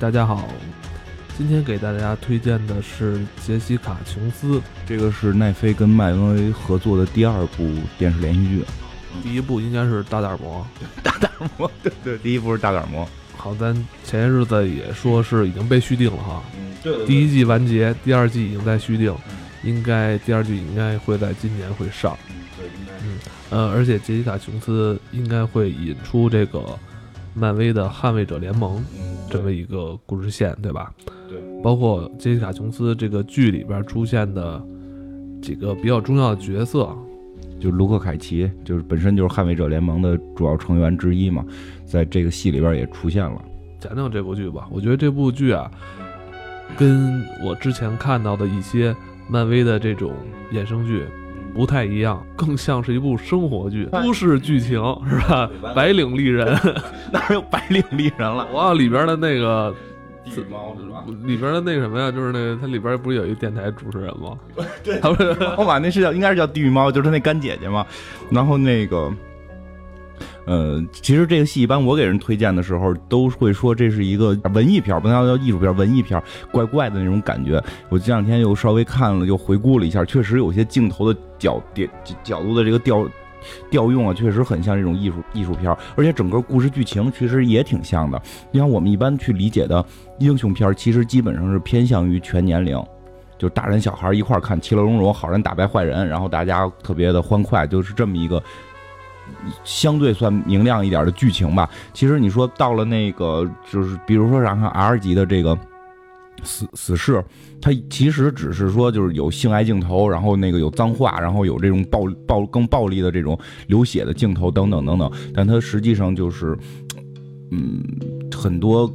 [0.00, 0.48] 大家好，
[1.36, 8.64] 今天给大家推荐的是杰西卡·琼斯，这个是奈飞跟漫威合作的第二部电视连续剧，
[9.22, 10.66] 第一部应该是大胆魔，
[11.02, 13.06] 大胆魔， 对对，第一部是大胆魔。
[13.36, 19.14] 好，咱前些日子也说是已经被续订了哈，嗯，对第一季完结，第二季已经在续订，
[19.62, 22.16] 应该第二季应该会在今年会上，
[22.56, 22.92] 对，应该。
[23.04, 23.18] 嗯，
[23.50, 26.64] 呃，而且杰西卡·琼斯应该会引出这个
[27.34, 28.82] 漫威的捍卫者联盟。
[28.98, 30.92] 嗯，这么一个故事线，对吧？
[31.28, 34.60] 对，包括杰西卡·琼斯这个剧里边出现的
[35.40, 36.88] 几个比较重要的角色，
[37.60, 41.44] 就卢克凯奇，就是本身就是捍卫者联盟的主要成员之一嘛，
[41.86, 43.40] 在这个戏里边也出现了。
[43.78, 44.68] 讲讲这部剧吧。
[44.70, 45.70] 我觉得这部剧啊，
[46.76, 48.94] 跟我之前看到的一些
[49.28, 50.12] 漫威的这种
[50.52, 51.04] 衍生剧
[51.54, 55.50] 不太一样，更像是一部生活剧，都市剧情是吧？
[55.74, 56.56] 白领丽人，
[57.12, 58.46] 哪有白领丽人了？
[58.54, 59.74] 哇，里边的那个
[60.24, 61.04] 地狱猫是吧？
[61.26, 64.38] 里边的那个什么呀，就是那个它里边不是有一个电台主持人吗？
[64.84, 67.84] 对他不是我把那是叫应该是叫地狱猫，就是他那干姐姐嘛。
[68.30, 69.12] 然后那个，
[70.46, 77.62] 呃，其实这个戏一般我给人推荐的时候，都会说这是一个文艺片儿，不能叫艺术片儿，文艺片儿，怪怪的那种感觉。
[77.88, 81.88] 我这两天又稍微看了，又回顾了一下，确实有些镜头的角点
[82.22, 83.08] 角度的这个调。
[83.70, 88.20] 调用啊，确实很像这种艺术艺术片儿，而且整个故事剧情其实也挺像的。
[88.50, 89.82] 你看，我们一般去理解的
[90.18, 92.78] 英雄片儿，其实基本上是偏向于全年龄，
[93.38, 98.42] 就大人小孩一块儿看，其乐融融，好人打败坏人，然后大家特别的欢快，就是这么一个
[99.64, 101.68] 相对算明亮一点的剧情吧。
[101.92, 105.58] 其实你说到了那个，就是比如说然后 R 级的这个
[106.42, 107.24] 死死侍，
[107.60, 116.56] 它其实只是说就是有性爱镜头，然后那个有脏话，然后有这种暴暴更暴力的这种流血的镜头等等等等，但它实际上就是，
[117.50, 117.82] 嗯，
[118.34, 118.92] 很多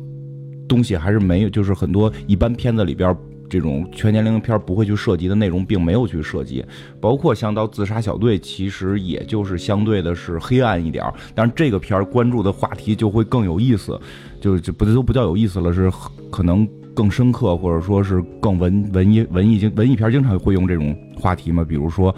[0.67, 3.15] 东西还是没有，就是很多一般片子里边。
[3.49, 6.65] 这种全年龄片不会去涉及的内容，并没有去涉及，
[6.99, 13.99] 包括像到自杀小队，其实也就是相对的是黑暗一点儿，但是这个片儿关注的话题就会更有意思，
[14.41, 15.91] 就就不都不叫有意思了，是
[16.31, 22.13] 可能更深刻，或者说是更文文艺文艺经文艺片经常会用这种话题嘛，比如说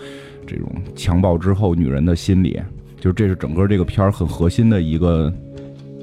[0.46, 2.60] 这种强暴之后女人的心理，
[3.02, 5.32] 就这是整个这个片儿很核心的一个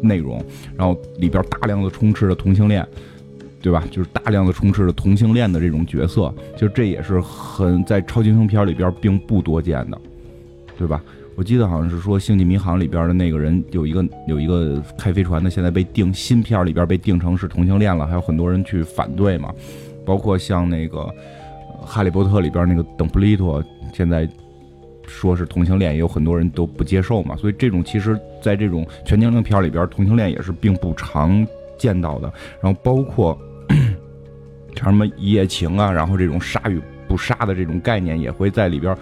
[0.02, 0.44] 内容，
[0.76, 2.86] 然后里边大量的充斥着同性恋。
[3.64, 3.82] 对吧？
[3.90, 9.98] 就是大量的充斥着同性恋的这种角色，就这也是很在超级英雄片里边并不多见的，
[10.76, 11.02] 对吧？
[11.34, 19.50] 我记得好像是说《星际迷航》里边的那个人有一个有一个开飞船的，现在被定新片里边被定成是同性恋了，还有很多人去反对嘛。
[20.04, 20.98] 包括像那个
[21.86, 23.64] 《哈利波特》里边那个邓布利多，
[23.94, 24.28] 现在
[25.06, 27.34] 说是同性恋，也有很多人都不接受嘛。
[27.34, 31.46] 所以这种其实在这种全年龄片里边，同性恋也是并不常
[31.78, 32.30] 见到的。
[32.60, 33.38] 然后包括。
[34.74, 38.96] 像什么一夜情啊，然后这种杀与不杀的这种概念也会在里边，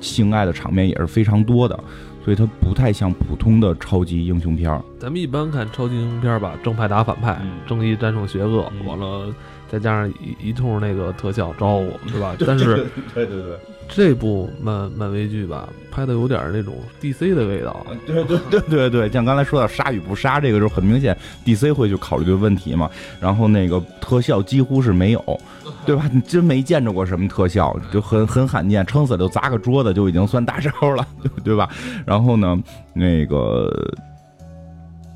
[0.00, 1.78] 性爱的场面也是非常多的，
[2.24, 4.82] 所以它不太像普通的超级英雄片儿。
[4.98, 9.34] 咱们一般看超级英雄片吧，正派打反派，嗯正义战胜邪恶，嗯完了
[9.72, 12.36] 再加上一一通那个特效招呼，是吧？
[12.46, 17.86] 但是对对对，这部漫漫威剧吧，拍的有点那种 DC 的味道。
[18.06, 21.16] 对对对对对，像刚才说到杀与不杀这个，就很明显
[21.46, 22.90] DC 会去考虑这个问题嘛。
[23.18, 25.40] 然后那个特效几乎是没有，
[25.86, 26.08] 对吧？
[26.12, 31.66] 你真没见着过什么特效，就很很罕见，撑死就砸个桌子就已经算大招了， 对对吧？
[32.04, 33.70] 然后呢，那个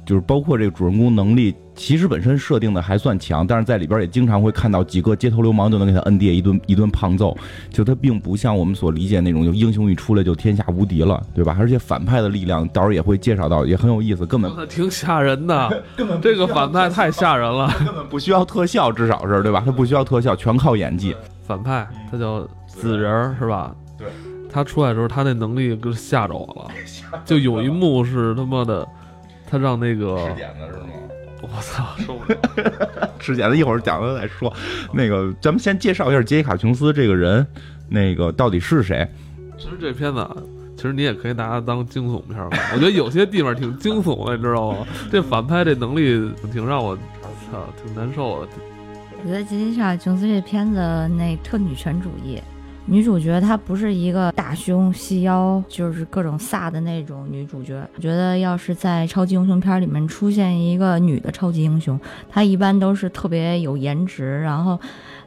[0.07, 7.37] 就是包括这个主人公能力，其实本身设定的还算强，但是在里边也经常会看到几个街头流氓就能给他摁地一顿一顿胖揍，
[7.71, 11.57] 就他并不像我们所理解那种，就英雄一出来就天下无敌了，对吧？
[11.59, 17.69] 而且反派的力量，到时候也会介绍到，也很有意思，根本挺吓人的， 根本这个反派太吓人了。
[17.85, 19.61] 根本不需要特效，至少是对吧？
[19.67, 21.15] 他不需要特效，全靠演技。
[21.43, 23.75] 反派他叫紫人儿，是吧？
[23.99, 24.07] 对。
[24.49, 26.71] 他出来的时候，他那能力就吓着我了。
[27.27, 28.87] 就有一幕是他妈的，
[29.49, 30.89] 他让那个点子是吗？
[31.43, 32.39] 我操， 受不了。
[33.19, 34.53] 吃点子一会儿讲了再说。
[34.93, 37.47] 那个，咱们先介绍一下杰西卡·琼斯这个人，
[37.89, 39.07] 那个到底是谁？
[39.59, 40.37] 其实这片子啊，
[40.77, 42.49] 其实你也可以拿它当惊悚片儿。
[42.75, 44.87] 我觉得有些地方挺惊悚的，你知道吗？
[45.13, 46.97] 这反派这能力挺让我
[47.51, 48.49] 操，挺难受的。
[49.23, 52.41] 我觉得杰西卡·琼斯这片子那特女权主义，
[52.89, 57.85] 女主角她不是一个大胸细腰，就是各种飒的那种女主角。
[57.97, 61.99] 我觉得要是在超级英雄片里面出现一个女的超级英雄，
[62.31, 64.79] 她一般都是特别有颜值，然后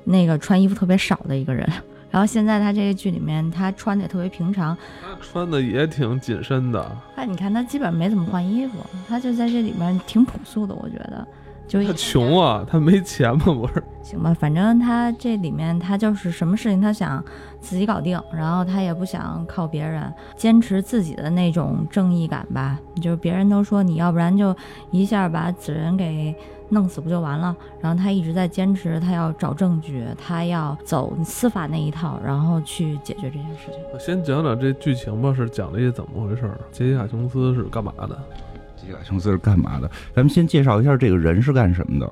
[0.05, 1.69] 那个穿衣服特别少的一个人。
[2.09, 8.77] 然后现在她这个剧里面，她穿的也特别平常，她穿的也挺紧身的，她你看她基本没怎么换衣服，
[9.07, 11.27] 她就在这里面挺朴素的，我觉得。
[11.69, 13.83] 就他穷啊，他没钱嘛，不是？
[14.01, 17.23] 行吧，反正他这里面他就是什么事情他想
[17.61, 22.79] 自己搞定，然后他也不想靠别人，坚持自己的那种正义感吧。
[22.99, 24.55] 就是别人都说你要不然就
[24.89, 26.35] 一下把子仁给
[26.69, 33.75] 弄死不就完了，然后他一直在坚持，他要找证据，他要走司法那一套，然后去解决这件事情。
[33.93, 36.59] 我先讲讲这剧情吧，是讲了一些怎么回事儿。
[36.71, 38.17] 杰西卡·琼斯是干嘛的？
[38.89, 39.89] 杰西卡·琼斯是干嘛的？
[40.15, 42.11] 咱们先介绍一下这个人是干什么的。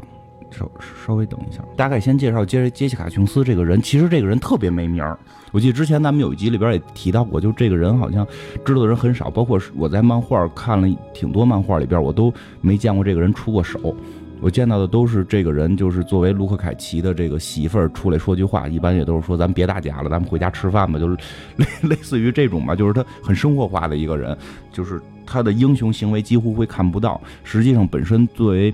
[0.50, 0.70] 稍
[1.06, 3.82] 稍微等一下，大概先介绍杰杰西卡·琼斯这个人。
[3.82, 5.18] 其实这个人特别没名儿。
[5.52, 8.26] 我记得之前咱们有一集里边也提到过，就这个人好像
[8.64, 9.30] 知道的人很少。
[9.30, 13.96] 包括我在漫画看了挺多漫画里边，我都没见过这个人出过手。
[14.40, 21.18] 我见到的都是这个人，就是作为卢克·凯奇的这个媳妇儿出来说句话，一般也都是说咱别打架了，咱们回家吃饭吧，就是
[21.58, 22.76] 类类似于这种吧。
[22.76, 24.38] 就是他很生活化的一个人，
[24.72, 27.22] 就是他的英雄行为几乎会看不到。
[27.44, 28.74] 实际上，本身作为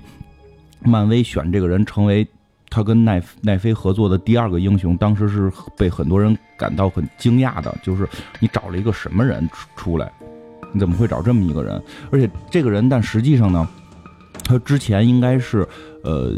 [0.80, 2.26] 漫威选这个人成为
[2.70, 8.08] 他跟奈奈飞合作的第二个英雄，当时是被很多人感到很惊讶的，就是
[8.40, 10.10] 你找了一个什么人出出来？
[10.72, 11.80] 你怎么会找这么一个人？
[12.10, 13.68] 而且这个人，但实际上呢，
[14.44, 15.66] 他之前应该是
[16.02, 16.32] 呃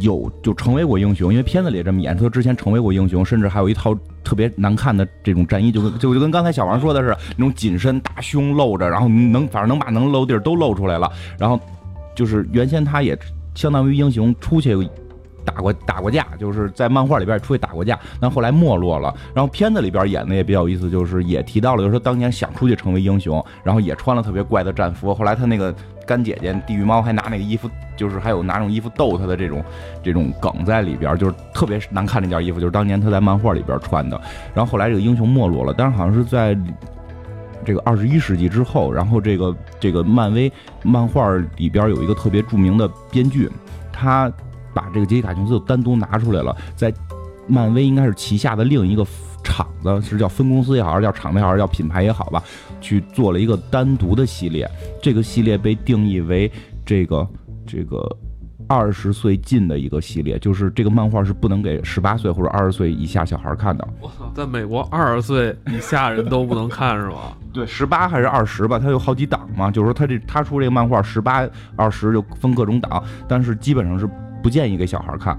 [0.00, 11.60] 有就成为过英雄，因为片子里这么演，他之前成为过英雄，甚至还有一套特别难看的这种战衣，就跟就就跟刚才小王说的是那种紧身大胸露着，然后能反正能把能露地儿都露出来了，然后
[12.14, 13.16] 就是原先他也。
[13.54, 14.76] 相当于英雄出去
[15.44, 19.14] 打过打过架，就是在漫画里边出去打过架，但后来没落了。
[19.32, 25.14] 然后片子里边演的也比较有意思，就是也提到了，就是说当年想出去成为英雄，然后也穿了特别怪的战服。
[25.14, 25.72] 后来他那个
[26.06, 29.64] 干姐姐地狱猫还拿那个衣服，就是还有拿那种衣服逗他的这种
[30.02, 34.20] 这种梗在里边，就是特别难看那件衣服，就是当年他在漫画里边穿的。
[34.54, 36.56] 然后后来这个英雄没落了，但是好像是在。
[37.66, 40.52] 这个二十一世纪之后，然后这个这个漫威
[40.82, 43.50] 漫画里边有一个特别著名的编剧，
[43.90, 44.30] 他
[44.74, 46.92] 把这个杰西卡琼斯单独拿出来了，在
[47.46, 49.02] 漫威应该是旗下的另一个
[49.44, 52.42] 厂子，是叫分公司也好，还是叫厂子也好，还是叫品牌也好吧，
[52.80, 54.68] 去做了一个单独的系列。
[55.00, 56.50] 这个系列被定义为
[56.84, 57.28] 这个
[57.64, 58.04] 这个。
[58.66, 63.86] 二十岁进的一个系列，就是这个漫画是不能给十八岁或者二十岁以下小孩看的。
[64.00, 67.36] 我操，在美国二十岁以下人都不能看是吗？
[67.52, 69.70] 对，十八还是二十吧，它有好几档嘛。
[69.70, 71.46] 就是说，它这它出这个漫画，十八、
[71.76, 74.08] 二十就分各种档，但是基本上是
[74.42, 75.38] 不建议给小孩看。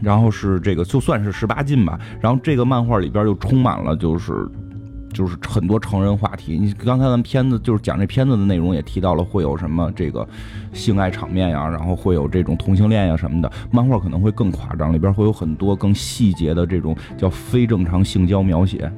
[0.00, 1.98] 然后是这个，就算是十八禁吧。
[2.20, 4.48] 然后这个漫画里边又充满了就是。
[5.12, 10.28] 就是很多成人话题，你刚才咱们片子就是讲这片子的内容也提到了会有什么这个
[10.74, 13.50] 性爱场面呀，然后会有这种同性恋呀什么的。
[13.70, 18.92] 漫画可能会更夸张，里边会有很多更细节的这种叫非正常性交描写。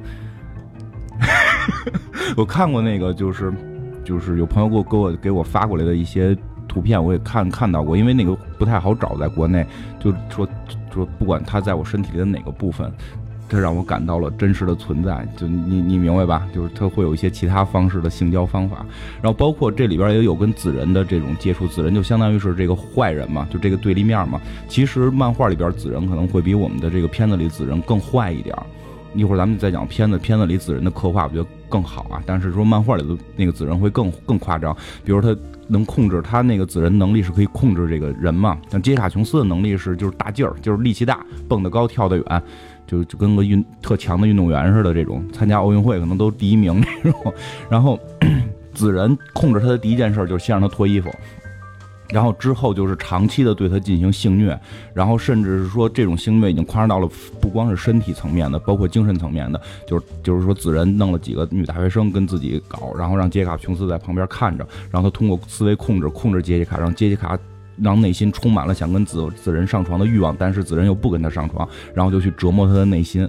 [2.35, 3.53] 我看过那个，就是
[4.03, 6.35] 就是有朋友给我给我给我发过来的一些
[6.67, 9.65] 图片，我也看看到过，因为那个不太好找，在国内
[10.01, 10.45] 就说
[10.93, 12.91] 说不管它在我身体里的哪个部分。
[13.51, 16.47] 它让我感到了真实的存在，就你你明白吧？
[16.53, 18.85] 就是它会有一些其他方式的性交方法，
[19.23, 24.39] 然后包括这里边也有跟紫人的这种接触，紫人就相当于是这个坏人嘛，就这个对立面嘛。
[24.67, 28.55] 其实漫画里边紫人可能会比我们的这个片子里紫人更坏一点。
[29.15, 32.21] 一会儿咱们再讲片子，片子里紫人的刻画我觉得更好啊。
[32.25, 35.35] 但是说漫画里的那个紫人会更更夸张，比如他
[35.67, 38.57] 能控制他那个紫人能力是可以控制这个人嘛。
[38.69, 42.43] 像杰卡琼斯的能力是就是大劲儿，就是力气大，蹦得高，跳得远。
[42.87, 47.33] 就就跟个运特强的运动员似的，这种参加奥运会可能都第一名那种。
[47.69, 47.99] 然后
[48.73, 51.07] 子人控制他的第一件事就是先让他脱衣服，
[52.09, 54.59] 然后之后就是长期的对他进行性虐，
[54.93, 67.37] 然后甚至是说这种性虐已经夸张到了不光是身体层面的，包括精神层面的，就是就是说子仁弄了几个女大学生跟自己搞，然后让杰西卡琼斯在旁边看着，然后他通过思维控制控制杰西卡，让杰西卡。
[67.81, 73.25] 让内心充满了想跟子子仁上床的欲望，但是子仁又不跟他上床，然后就去折磨他的内心，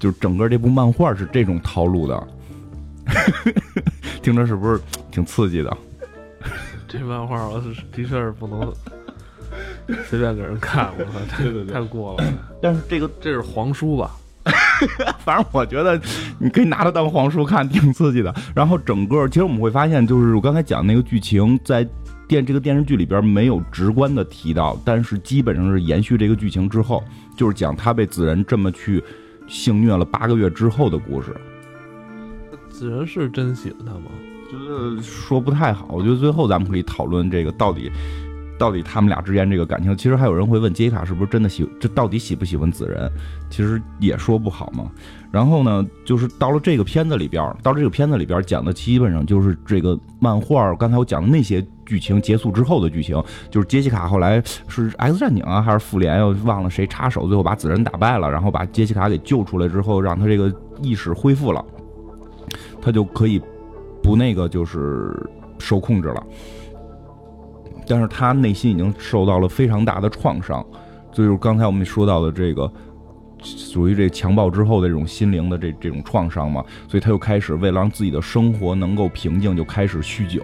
[0.00, 2.28] 就是整个这部漫画是这种套路的，
[4.20, 4.80] 听着是不是
[5.12, 5.76] 挺刺激的？
[6.88, 8.72] 这漫画我是的确是不能
[10.06, 12.24] 随便给人看，我操，对对对，太过了。
[12.60, 14.10] 但是这个这是黄书吧？
[15.24, 16.00] 反正我觉得
[16.38, 18.34] 你可以拿它当黄书看，挺刺激的。
[18.54, 21.86] 然后整个其实我们会发现，就是我刚才讲那个剧情在。
[22.28, 27.02] 电这个电视剧里边没有直观的提到，但是基本上是延续这个剧情之后，
[27.34, 29.02] 就是讲他被子人这么去
[29.46, 31.34] 性虐了八个月之后的故事。
[32.68, 34.10] 子人是真喜欢他吗？
[34.50, 35.88] 觉得说不太好。
[35.90, 37.90] 我觉得最后咱们可以讨论这个到底
[38.58, 39.96] 到底他们俩之间这个感情。
[39.96, 43.10] 其实还有人会问杰西卡是不是真的喜这到底喜不喜欢紫人？
[43.50, 44.90] 其实也说不好嘛。
[45.30, 50.74] 然后呢，就是到了这个片子里边，到这个片子里边讲的基本上就是这个漫画。
[50.74, 51.64] 刚才我讲的那些。
[51.88, 53.14] 剧情结束之后的剧情，
[53.50, 61.64] 就是杰西卡后来是 X 战警啊还是复联，又忘了谁插手，最后把紫人打败了，然后把杰西卡给救出来之后，让他这个意识恢复了，
[62.82, 63.40] 他就可以
[64.02, 65.14] 不那个就是
[65.58, 66.26] 受控制了。
[67.86, 70.64] 但是他内心已经受到了非常大的创伤，
[71.12, 72.70] 就是刚才我们说到的这个。
[73.40, 80.42] 属于这强暴之后的这种心灵的这这种创伤嘛，所以他又开始为了让自己的生活能够平静，就开始酗酒，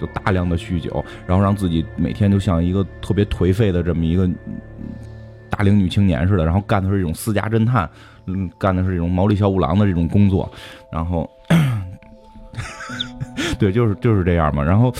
[0.00, 4.28] 就大量的酗酒，然后让自己每天就像一个特别颓废的这么一个
[5.48, 7.88] 大龄女青年似的，然后干的是这种私家侦探，
[8.26, 10.50] 嗯，干的是这种毛利小五郎的这种工作，
[10.90, 11.30] 然后，
[13.58, 14.92] 对，就是就是这样嘛，然后。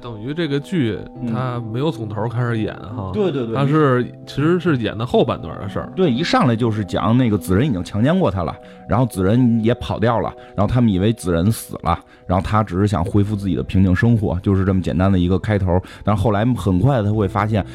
[0.00, 0.96] 等于这个剧
[1.32, 5.90] 他没有从头开始演哈，对对对，他是其实是演的后半段的事儿。
[5.96, 8.54] 对，一上来就是讲那个子仁已经强奸过他了，
[8.88, 15.80] 然后子仁也跑掉了，然后他们以为子仁死了，然后他只是想恢复自己的平静生活，就是这么简单的一个开头。
[16.04, 17.66] 但是后来很快他会发现，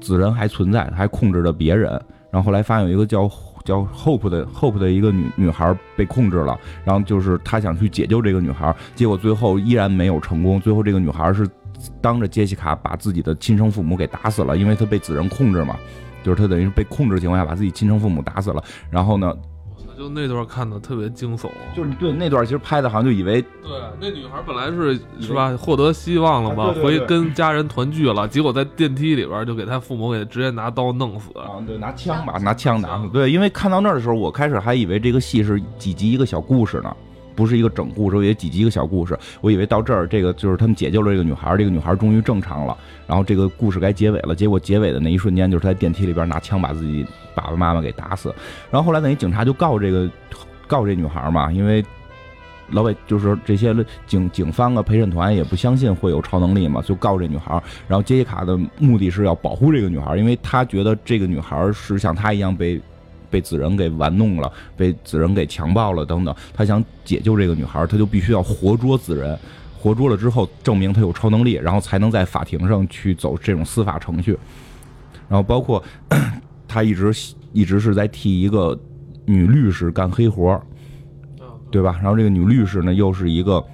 [0.00, 1.90] 子仁还存在，还控制着别人。
[2.30, 3.28] 然后后来发现有一个叫
[3.70, 10.60] 叫 Hope 的 Hope 的一个女女孩被控制了，然后就是他想去解救这个女孩，结果最后依然没有成功。
[10.60, 11.48] 最后这个女孩是
[12.00, 15.76] 当着杰西卡把自己的亲生父母给打死了，因为她被子人控制嘛，
[16.24, 18.62] 就是她等于是被控制情况下把自己亲生父母打死了。
[18.90, 19.32] 然后呢？
[20.00, 33.06] 就那段看的特别惊悚，就是对那段其实拍的好像就以为对那女孩本来是是吧获得希望了嘛，回跟家人团聚了，结果在电梯里边就给他父母给直接拿刀弄死啊，对，拿枪吧，拿枪打死。
[33.10, 36.96] 对，因为看到那儿的时候，我开始还以为这个戏是几集一个小故事呢。
[37.40, 39.18] 不是一个整故事，我以为几集一个小故事。
[39.40, 44.34] 我以为到这儿，这个就是他们解救了这个女孩，这个女孩终于正常了，然后这个故事该结尾了。
[44.34, 48.28] 结果结尾的那一瞬间，就是他在电梯里边拿枪把自己爸爸妈妈给打死。
[48.70, 50.06] 然后后来等于警察就告这个
[50.66, 51.82] 告这女孩嘛，因为
[52.68, 53.74] 老百就是这些
[54.06, 57.58] 警警方啊陪审团也不相信会有超能力嘛，就告这女孩。
[57.88, 62.78] 然后杰西卡的目的是要保护这个女孩，因为他觉得这个女孩是像他一样被。
[63.30, 66.34] 被子人给玩弄了，被子人给强暴了，等等。
[66.52, 69.38] 他想解救这个女孩，他就必须要活捉子人，
[69.78, 74.36] 活捉了之后证明他有超能力，然后才能在法庭上去走这种司法程序。
[75.28, 75.82] 然后包括
[76.66, 77.12] 他一直
[77.52, 78.78] 一直是在替一个
[79.24, 80.60] 女律师干黑活，
[81.70, 81.98] 对吧？
[82.02, 83.64] 然后这个女律师呢，又是一个。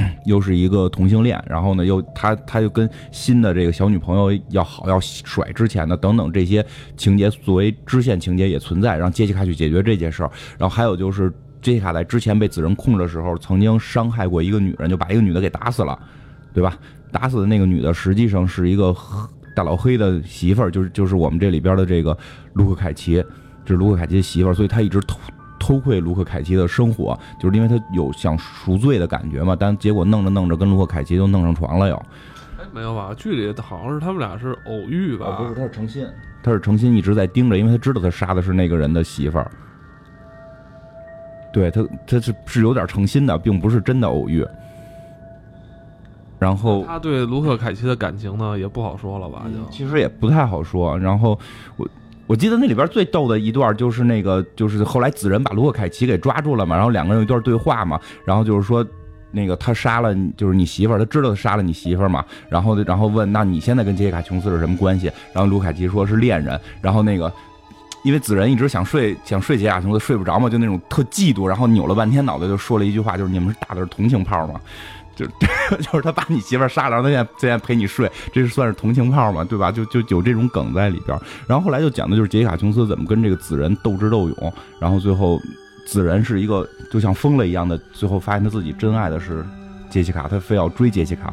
[0.26, 6.64] 又是一个同性恋，然后呢，又他他就跟新的这个小女朋友要好，要甩之前的等等这些
[6.96, 10.30] 情节作为支线情节也存在，让杰西卡去解决这件事儿。
[10.58, 15.98] 然后还有就是杰西卡在之前被子人控制的时候，曾经伤害过一个女人，就把一个女的给打死了，
[16.52, 16.76] 对吧？
[17.12, 18.94] 打死的那个女的实际上是一个
[19.54, 22.16] 大老黑的媳妇儿，就是就是我们这里边的这个
[22.54, 23.24] 卢克凯奇，
[23.64, 25.00] 这是卢克凯奇的媳妇儿，所以他一直
[25.66, 25.76] 偷。
[25.86, 31.94] 窥卢克凯奇的生活，就是因为他有想赎罪的感觉嘛，但结果弄着弄着跟卢克凯奇就弄上床了又。
[32.58, 33.14] 哎，没有吧？
[33.16, 35.36] 剧里好像是他们俩是偶遇吧？
[35.38, 36.04] 不是，他是诚心，
[36.42, 39.48] 他是诚心一直在盯着，因为他知道他杀的是那个人的媳妇儿。
[41.52, 44.44] 对他，他是是有点诚心的，并不是真的偶遇。
[46.40, 49.44] 然后他对卢克凯奇的感情呢，也不好说了吧？
[49.54, 50.98] 就其实也不太好说。
[50.98, 51.38] 然后
[51.76, 51.86] 我。
[52.26, 58.84] 我记得那里边最逗的一段就是那个，就是后来子仁把卢克凯奇给抓住了嘛，然后两个人有一段对话嘛，然后就是说，
[59.30, 65.06] 那个他杀了就是你媳妇儿，他知道他杀了你媳妇儿嘛，然后然后问那你现在跟杰西卡琼斯是什么关系？
[65.32, 67.32] 然后卢凯奇说是恋人，然后那个
[68.02, 74.60] 因为子仁一直想睡想睡杰西卡琼斯睡不着嘛，就那种特嫉妒，然后扭了半天脑袋就说了一句话，就是你们是打的是同情炮吗？
[75.16, 75.26] 就
[75.80, 79.72] 就是他把你媳妇杀了，他现在现在陪你睡，这是算是同情炮嘛，对吧？
[79.72, 81.18] 就就有这种梗在里边。
[81.48, 85.40] 然后后来就讲的就是杰西卡琼斯怎么跟这个紫人斗智斗勇，然后最后
[85.86, 89.44] 紫人是一个就像疯了一样的，最后发现他自己真爱的是
[89.88, 91.32] 杰西卡，他非要追杰西卡，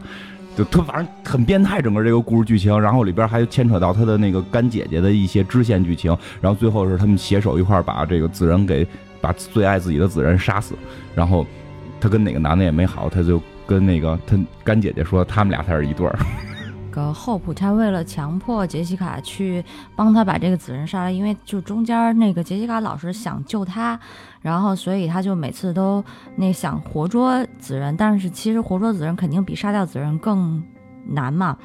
[0.56, 2.80] 就他反正很变态，整个这个故事剧情。
[2.80, 6.16] 然后里边还牵扯到他的那个干姐姐的一些支线剧情。
[6.40, 8.88] 然后最后是他们携手一块把这个紫人给
[9.20, 10.74] 把最爱自己的紫人杀死。
[11.14, 11.46] 然后
[12.00, 13.42] 他跟哪个男的也没好，他就。
[13.74, 16.16] 跟那个他干姐姐说，他们俩才是一对儿。
[16.92, 19.66] 个 Hope 他为了强迫杰西卡去
[19.96, 24.00] 帮他把这个紫人杀了，因为就中间那个杰西卡老是想救他，
[24.42, 30.64] 然后所以他就每次都那想活捉紫人，但是其实活捉紫人肯定比杀掉紫人更
[31.08, 31.58] 难嘛。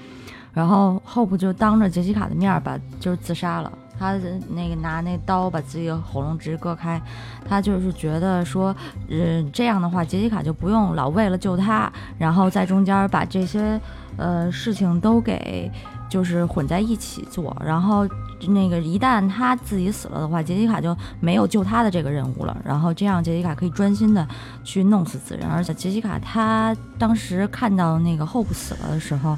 [0.55, 3.71] 然后 Hope 就当着杰西卡的面把就是自杀了。
[3.99, 4.15] 他
[4.51, 7.01] 那个拿那刀把自己的喉咙直接割开，
[7.49, 8.75] 他就是觉得说，
[9.09, 13.81] 嗯，这样的话杰西卡就不用老为了救他，然后在中间把这些
[14.17, 15.71] 呃事情都给
[16.09, 18.07] 就是混在一起做，然后
[18.49, 24.27] 那个一旦他自己死了的话，杰西卡就没有救他的这个任务了，然后这样杰西卡可以专心的
[24.63, 29.37] 去弄死此人，而且杰西卡他当时看到那个 Hope 死了的时候。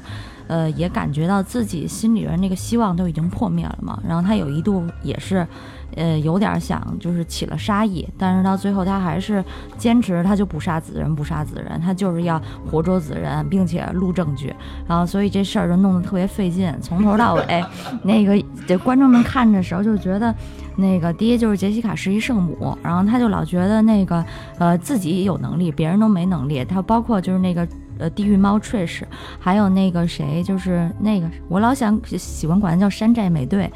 [0.51, 3.97] 呃，也感觉到自己心里边那个希望都已经破灭了嘛。
[4.05, 5.47] 然后他有一度也是，
[5.95, 9.41] 呃，有点想就是起了杀意，但是到最后他还是
[9.77, 12.37] 坚持，他就不杀子人，不杀子人，他就是要
[12.69, 14.53] 活捉子人，并且录证据。
[14.85, 17.63] 然后所以这事儿就弄得特别费劲，从头到尾，
[18.03, 20.35] 那个这观众们看的时候就觉得，
[20.75, 24.21] 那个第一就是杰西卡是一圣母，然后他就老觉得那个
[24.59, 26.65] 呃自己有能力，别人都没能力。
[26.65, 27.65] 他包括就是那个。
[27.99, 29.03] 呃，地狱猫 Trish，
[29.39, 33.71] 还有那个谁，就是那个我老想喜欢管他叫山寨美队，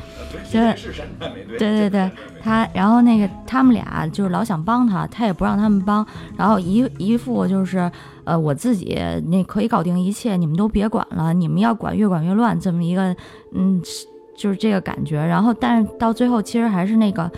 [0.51, 6.05] 对，是山寨美队，对对对，他，然后那个他们俩就是老想帮他，他也不让他们帮，
[6.35, 7.91] 然后一一副就是
[8.23, 13.15] 呃我自己那可以搞定一切，你们都别管了，你们要管越管越乱，这么一个
[13.53, 13.81] 嗯，
[14.35, 15.23] 就是这个感觉。
[15.23, 17.31] 然后但是到最后其实还是那个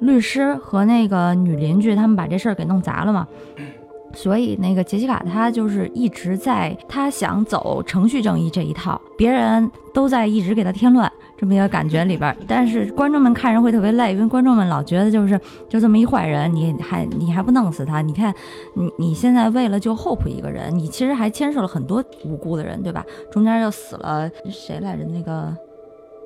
[0.00, 3.26] 律师和那个女邻居他们把这事儿给弄砸了嘛。
[4.14, 12.36] 所以那个杰西卡她就是一直在，她想走程序正义这一套，别人都在一直给她添乱，这么一个感觉里边。
[12.46, 18.02] 但是观众们看着会特别累，因为观众们老觉得就是就这么一坏人，你还你还不弄死他？
[18.02, 18.32] 你看
[18.74, 23.04] 你你现在为了救 Hope 一个人，你其实还牵涉了很多无辜的人，对吧？
[23.30, 25.04] 中间又死了谁来着？
[25.04, 25.56] 那个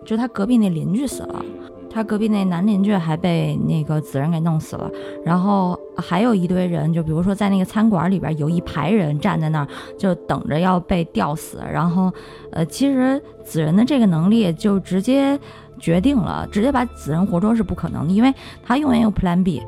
[0.05, 1.45] 就他隔壁那邻居死了。
[1.97, 4.91] 他隔壁那男邻居还被那个子人给弄死了，
[5.25, 11.59] 然后还有一堆人，就比如说在那个餐馆里边有一排人站在那儿，就等着要被吊死。
[11.73, 12.13] 然后，
[12.53, 15.41] 呃，其实子人的这个能力就直接
[15.79, 18.31] 决定了，直接把子人活捉是不可能的，因为
[18.63, 19.63] 他永远有 Plan B。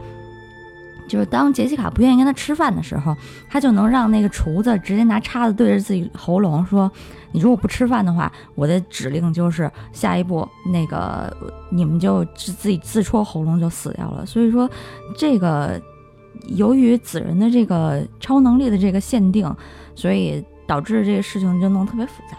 [1.08, 3.16] 就是当杰西卡不愿意跟他吃饭的时候，
[3.48, 6.90] 他就能让那个厨子直接拿叉子对着自己喉咙说
[7.32, 11.34] ：“你如果不吃饭的话，我的指令就是下一步那个
[11.70, 14.70] 你们就自自己自戳喉咙就死掉了。”所以说，
[15.16, 15.80] 这个
[16.48, 19.52] 由于子人的这个超能力的这个限定，
[19.94, 22.36] 所以导致这个事情就弄特别复杂。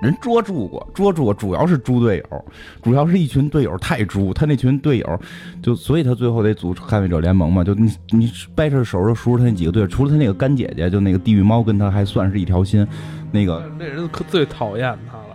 [0.00, 2.44] 人捉住过，捉住过，主要是猪队友，
[2.82, 5.20] 主要是一群队友太猪，他那群队友
[5.62, 12.86] 就，所以他最后得组捍卫者联盟嘛，就你你掰着手手数他那几个队友，除了他那个干姐姐，就那个地狱猫跟他还算是一条心，
[13.30, 15.29] 那个那人可最讨厌他了，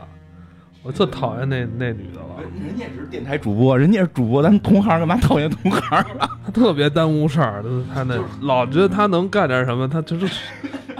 [0.86, 6.30] 我最讨厌那那女的了，人家是电台主播，人家是主播，咱同行干嘛讨厌同行啊？
[6.45, 10.28] 他特别耽误事儿，他那老觉得他能干点什么，他就是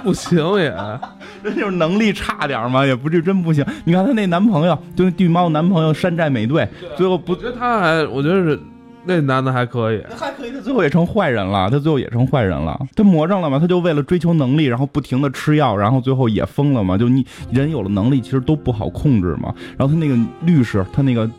[0.04, 0.69] 不行也。
[1.43, 3.63] 人就是能力差点嘛，也不是真不行。
[3.84, 6.67] 你看她那男朋友，就那地猫男朋友山寨美队，
[6.98, 8.60] 最后不，我觉得她还，我觉得是
[9.05, 10.51] 那男的还可以，还可以。
[10.51, 12.79] 他最后也成坏人了，他最后也成坏人了。
[12.95, 13.59] 他魔怔了嘛？
[13.59, 16.97] 他就为了追求能力，然后不停的吃药，然后最后也疯了嘛？
[16.97, 19.53] 就你人有了能力，其实都不好控制嘛。
[19.77, 21.29] 然后他那个律师，他那个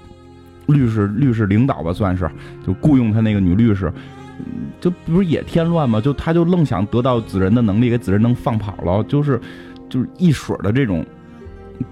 [0.67, 2.31] 律师律师领导吧，算是
[2.67, 3.93] 就雇佣他那个女律师，
[4.81, 6.01] 就不是也添乱吗？
[6.01, 9.41] 就他就愣想得到子人的能力，给子人能放跑了，就是。
[9.89, 11.07] 就是一水的这种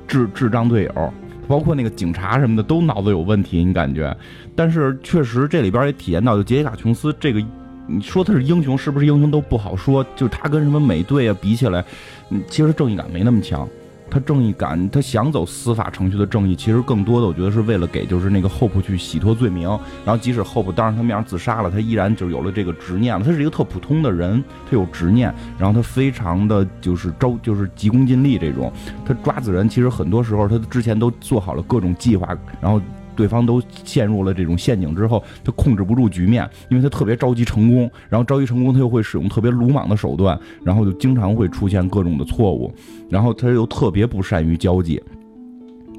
[0.09, 1.15] 智智障队友，
[1.47, 4.15] 包括那个警察什么的都脑子有问题，你感觉？
[4.57, 7.45] 但是确实这里边也体验到，就杰西卡·琼斯这个，
[7.87, 11.85] 你说他是英雄是不是英雄都不好说，就他跟什么美队啊比起来，
[12.31, 13.69] 嗯，其实正义感没那么强。
[14.11, 19.67] 他正义感，他想走司法程序的正义，其实更多的我觉得是为了给就是那个 Hope 去洗脱罪名。
[20.05, 23.25] 然后即使 Hope 当着他面自杀了，他依然就有了这个执念了。
[23.25, 28.71] 他是一个特普通的人，他有执念，然后他非常的就是招就是急功近利这种。
[29.05, 32.29] 他抓子人，其实很多时候他之前都做好了各种计划，
[32.61, 32.81] 然后。
[33.17, 42.73] 对方都陷入了这种陷阱之后，他控制不住局面，因为他特别着急成功，然后着急成功，他又会使用特别鲁莽的手段，然后就经常会出现各种的错误，
[43.09, 45.03] 然后他又特别不善于交际，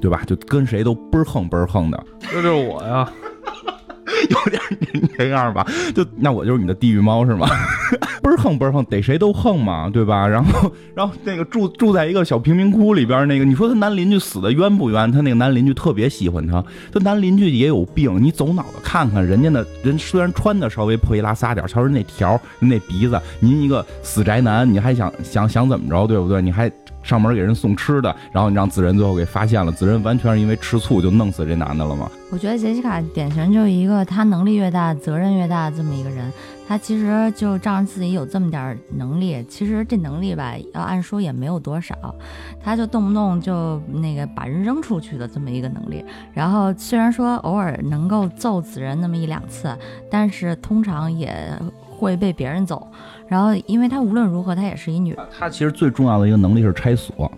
[0.00, 0.22] 对吧？
[0.26, 3.10] 就跟谁都倍儿横倍儿横的，这就是我呀。
[4.30, 7.46] 有点你这样吧，就那我就是你的地狱猫是吗？
[8.26, 10.26] 倍儿横倍儿横，逮谁都横嘛，对吧？
[10.26, 15.12] 然后，然后那个住住在一个小贫民窟里边，那个你说他男邻居死的冤不冤？
[15.12, 16.60] 他那个男邻居特别喜欢他，
[16.92, 26.42] 他男邻居也有病，你走脑子看看，人家那人虽然穿的稍微破衣拉撒点，瞧人那条，那鼻子，您一个死宅男，你还想想想怎么着，对不对？
[26.42, 26.68] 你还。
[27.06, 32.10] 上门给人送吃的，然后你让子仁最后给发现了，子仁完全是因为吃醋就弄死这男的了吗？
[32.32, 36.32] 我觉得杰西卡典型就是一个他能力越大，责任越大这么一个人。
[36.68, 41.94] 他其实就仗着自己有这么点能力，其实这能力吧，要按说也没有多少，
[42.60, 46.04] 他就动不动就那个把人扔出去的这么一个能力。
[46.34, 49.72] 然后虽然说偶尔能够揍子仁那么一两次，
[50.10, 51.56] 但是通常也
[51.88, 52.84] 会被别人揍。
[53.28, 55.16] 然后，因为她无论如何，她也是一女。
[55.36, 57.30] 她其实最重要的一个能力是拆锁，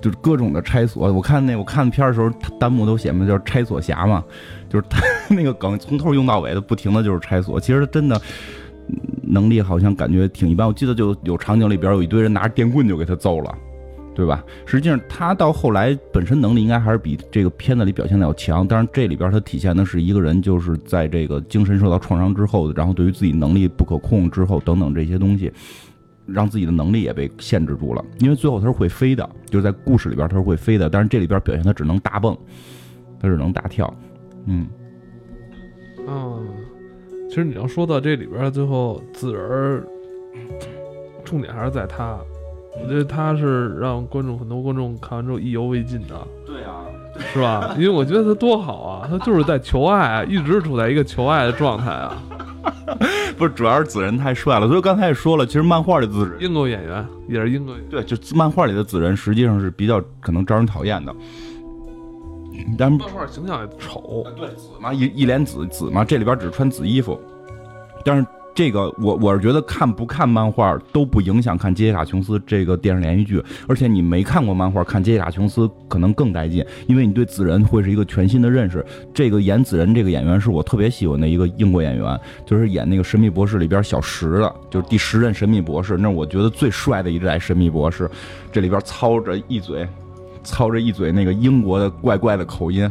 [0.00, 1.12] 就是各种的拆锁。
[1.12, 4.24] 我看那我看片的时候，弹幕都写嘛，叫拆锁侠嘛，
[4.68, 5.00] 就是他
[5.34, 7.58] 那个梗从头用到尾的，不停的就是拆锁。
[7.58, 8.20] 其实真的
[9.22, 10.66] 能力好像感觉挺一般。
[10.66, 13.52] 我记得就有场景里边有一堆人拿着电棍就给他揍了。
[14.16, 14.42] 对吧？
[14.64, 18.66] 实际上，他到后来本身能力应该还是比这个片子里表现的要强。
[18.66, 25.52] 当然，这里边他体现的是一个人就是在这个精神受到创伤之后，然后对于自己能力不可控之后等等这些东西，
[26.24, 28.02] 让自己的能力也被限制住了。
[28.18, 32.34] 因为最后他是会飞的，就是在故事里边他是会飞的，但是这里边表现他只能大蹦，
[33.20, 33.94] 他只能大跳。
[34.46, 34.66] 嗯，
[36.06, 36.40] 啊，
[37.28, 39.86] 其实你要说到这里边，最后紫儿，
[41.22, 42.18] 重点还是在他，
[42.82, 46.14] 我觉得他是让观众很多观众看完之后意犹未尽的，
[46.46, 46.84] 对啊，
[47.32, 47.74] 是吧？
[47.76, 52.16] 因为我觉得他多好啊，他就是在求爱啊，一直处在一个求爱的状态啊。
[53.36, 54.66] 不是，主要是紫人太帅了。
[54.66, 61.14] 所以刚才也说了，其实漫画里的紫人，英国演员也是英国演员，对，就漫画里的紫人实际上是比较可能招人讨厌的。
[62.78, 67.20] 但是漫画形象也丑，对紫嘛，一一脸紫紫嘛，这里边只穿紫衣服。
[68.04, 78.82] 但是这个我我是觉得看不看漫画都不影响看杰西卡琼斯这个电视连续剧，而且你没看过漫画，看杰西卡琼斯可能更带劲，因为你对紫人会是一个全新的认识。
[79.12, 88.10] 这个演紫人这个演员是我特别喜欢的一个英国演员，就是演那个《神秘博士》里边小十的，就是第十任神秘博士，那我觉得最帅的一代神秘博士，
[88.50, 89.86] 这里边操着一嘴。
[90.42, 92.88] 操着一嘴那个英国的怪怪的口音，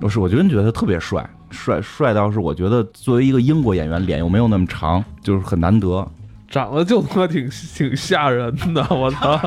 [0.00, 6.06] 我是我觉得觉得他特别帅，帅帅到是我觉得作为一个英国演员，脸又没有那么长，就是很难得。
[6.50, 9.40] 长得就他妈挺 挺吓人的，我操！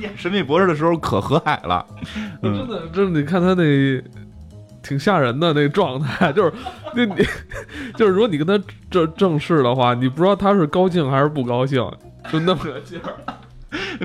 [0.00, 1.86] 演 神秘博士的时候可和蔼了，
[2.42, 4.02] 嗯真的，真的，你看他那
[4.82, 6.52] 挺吓人的那个状态，就是
[6.94, 7.14] 那你
[7.96, 8.58] 就是如果你跟他
[8.90, 11.76] 正正式的话，你不知道他是高兴还是不高兴，
[12.30, 13.14] 就那么个劲儿。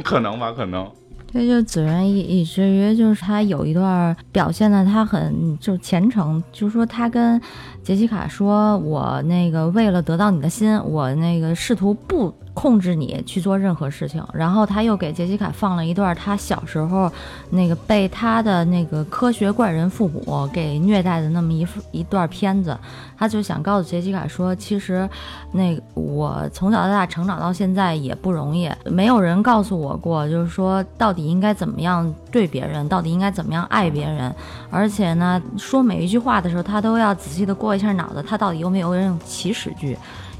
[0.04, 0.90] 可能吧，可能。
[1.32, 7.40] 这就子仁以以至于就是他有一段表现的他很就虔诚，就是说他跟
[7.84, 17.10] 杰西卡说：“我那个为了得到你的心，我那个试图不控制你去做任何事情。”然后他又给杰西卡放了一段他小时候
[17.52, 22.78] 那个被他的那个科学怪人父母给虐待的那么一一段片子，
[23.18, 25.10] 他就想告诉杰西卡说：“其实
[25.54, 34.34] 那个我从小到大成长到现在也不容易，没有人告诉我过，就是说到底应该怎么样对别人，到底应该怎么样爱别人。
[34.70, 39.98] 而且呢，说每一句话的时候，他都要仔细的过一下脑子，他到底有没有用祈使句？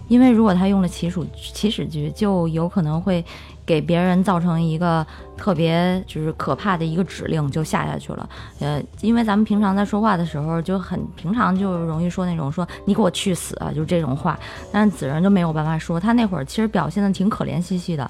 [0.10, 3.24] 因为如果他用了祈使祈使句，就有可能会
[3.66, 5.06] 给别人造成一个
[5.38, 8.30] 特别就是可怕的一个指令，就下下去了。
[8.60, 14.38] 呃，因为咱们平常在说话的时候就很平常，就容易说那种说你给我去死啊，就这种话。
[14.72, 18.10] 但是子仁就没有办法说，他那会儿其实表现的挺可怜兮兮的。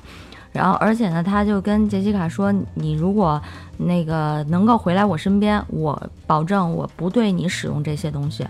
[0.52, 3.40] 然后，而且呢，他就跟杰西卡说：“你如果
[3.78, 8.44] 那个能够回来我身边，我保证我不对你使用这些东西。”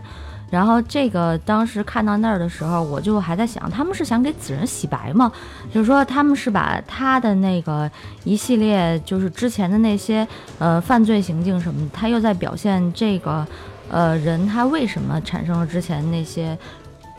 [0.49, 5.31] 然后这个当时看到那儿的时候，我就还在想，他们是想给子仁洗白吗？
[5.71, 7.89] 就是说他们是把他的那个
[8.23, 13.45] 一系列就是之前的那些呃犯罪行径什么，他又在表现这个
[13.89, 16.57] 呃人他为什么产生了之前那些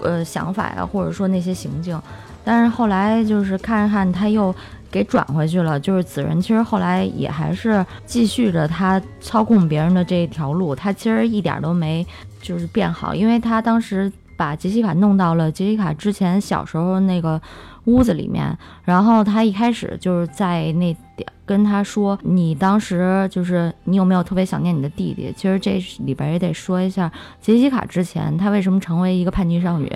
[0.03, 2.01] 呃想法呀，或者说那些行径。
[2.43, 4.53] 但是后来就是看着看，他又
[4.91, 5.79] 给转回去了。
[5.79, 12.05] 就是子仁其实后来也还是继续着他操控别人的这一条路，他其实一点都没
[12.41, 17.41] 就是变好，因为他当时把杰西卡弄到了杰西卡之前小时候那个
[17.85, 29.91] 屋子里面，然后他一开始就是在那点跟他说：“你当时就是你有没有特别想念你的弟弟？”其实这里边也得说一下，杰西卡之前他为什么成为一个叛逆少女。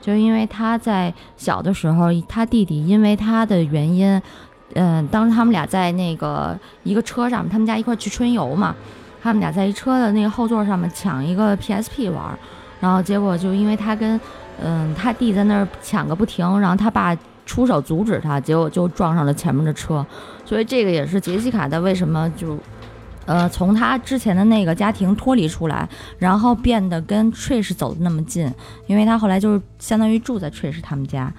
[0.00, 4.20] 就是因为他在小的时候，他弟弟因为他的原因，
[4.74, 8.74] 嗯，当时他们俩在那个一个车上，他们家一块去春游嘛，
[9.26, 12.38] 他们俩在一车的那个后座上面抢一个 PSP 玩，
[12.78, 14.20] 然后结果就因为他跟
[14.62, 20.06] 嗯他弟在那儿抢个不停，然后他爸出手阻止他，结果就撞上了前面的车，
[20.44, 22.56] 所以这个也是杰西卡的为什么就。
[23.24, 28.48] 呃，从他之前的那个家庭脱离出来，然后变得跟 Trish 走的那么近，
[28.86, 31.32] 因为他后来就是相当于住在 Trish 他们家，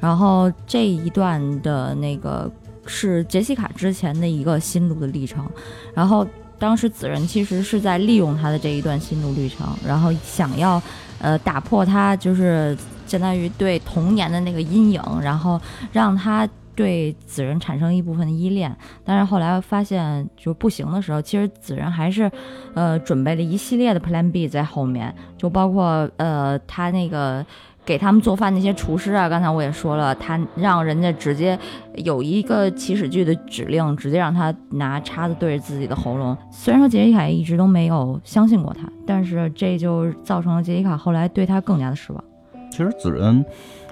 [0.00, 2.50] 然后这一段的那个
[2.86, 5.44] 是杰西卡之前的一个心路的历程，
[5.92, 6.26] 然后
[6.58, 10.80] 当时子仁其实是在利用他的这一段心路历程，然后想要
[11.20, 15.60] 呃打破他就是相当于对童年的那个阴影，然后
[15.92, 16.48] 让他。
[16.76, 22.28] 对子仁产生一部分的依恋，但是后来发现就不行的时候，其实子仁还是，
[22.74, 27.46] 呃，准备了一系列的 Plan B 在后面，就包括呃他那个
[27.84, 31.58] 给他们做饭那些厨师啊，刚才我也说了，他让人家直接
[31.96, 36.36] 有一个起始句的指令，直接让他拿叉子对着自己的喉咙。
[36.50, 42.24] 虽然说杰西卡一直都没有相信过他，但是这就造成了杰西卡后来对他更加的失望。
[42.70, 43.44] 其实子仁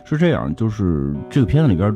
[0.04, 1.94] 是这样，就是这个片子里边，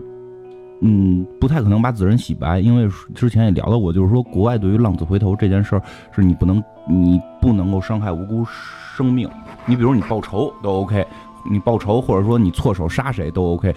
[0.82, 5.82] 嗯，不太可能把子仁洗白，因为之前也聊到过，就是说国外对于浪子回头这件事儿，
[6.14, 8.44] 是你不能，你不能够伤害无辜
[8.94, 9.28] 生命。
[9.64, 11.04] 你比如你报仇都 OK，
[11.50, 13.74] 你报仇或者说你错手杀谁都 OK，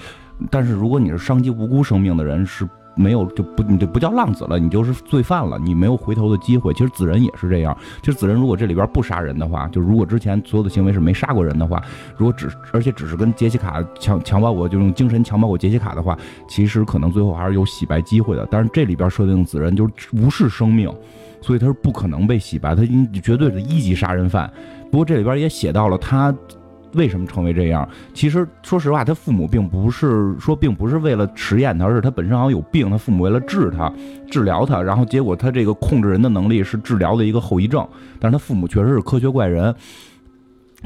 [0.50, 2.68] 但是如果你是伤及无辜生命的人是。
[2.96, 6.74] 没有就不你就不叫浪子了，你就是罪犯了，你没有回头的机会。
[6.74, 7.78] 其实子仁也是这样。
[8.02, 11.82] 其实子仁如果这里边不杀人的话，就如果之前所有的行为是没杀过人的话，
[12.18, 16.18] 如果只而且只是跟杰西卡强强暴过，就用精神强暴过杰西卡的话，
[16.50, 18.46] 其实可能最后还是有洗白机会的。
[18.52, 20.94] 但是这里边设定子仁就是无视生命，
[21.40, 22.84] 所以他是不可能被洗白，他
[23.24, 24.52] 绝对是一级杀人犯。
[24.92, 26.36] 不过这里边也写到了他。
[26.94, 27.88] 为什么成为这样？
[28.14, 33.92] 其实说实话，他父母并不是说，并不是为了实验他，而是他本身好像有病，他父母为了治他、
[34.30, 37.88] 治疗他，然后结果他这个控制人的能力是治疗的一个后遗症。
[38.20, 39.74] 但是他父母确实是科学怪人。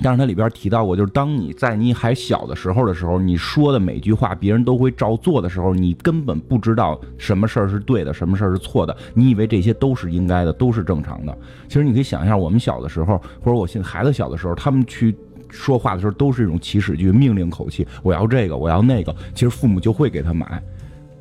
[0.01, 11.37] 但是他里边提到过，就是当你在你还小的时候的时候，你说的每句话别人都会照做的时候，你根本不知道什么事儿是对的，什么事儿是错的，你以为这些都是应该的，都是正常的。
[11.67, 15.15] 其实你可以想一下，我们小的时候，或者我现在孩子小的时候，他们去。
[15.53, 20.61] 说话的时候都是一种起始句、命令口气，我要这个，我要那个，其实父母就会给他买，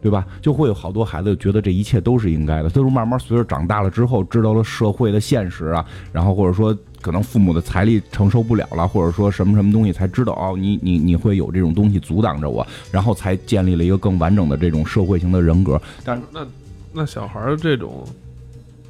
[0.00, 0.26] 对吧？
[0.40, 2.70] 就会有好多孩子觉得这一切都是应该的。
[2.70, 15.80] 都是慢慢随着长大了之后，知道了社会的现实啊，然后或者说可能父母的财力承受不了了，或者说什么什么东西才知道哦，你你你会有这种东西阻挡着我，然后才建立了一个更完整的这种社会型的人格。
[16.04, 16.46] 但是那
[16.92, 18.04] 那小孩这种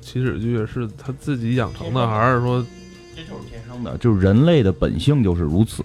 [0.00, 2.64] 起始句是他自己养成的，还是说？
[3.14, 5.84] 这就是天生的，就是人类的本性就是如此。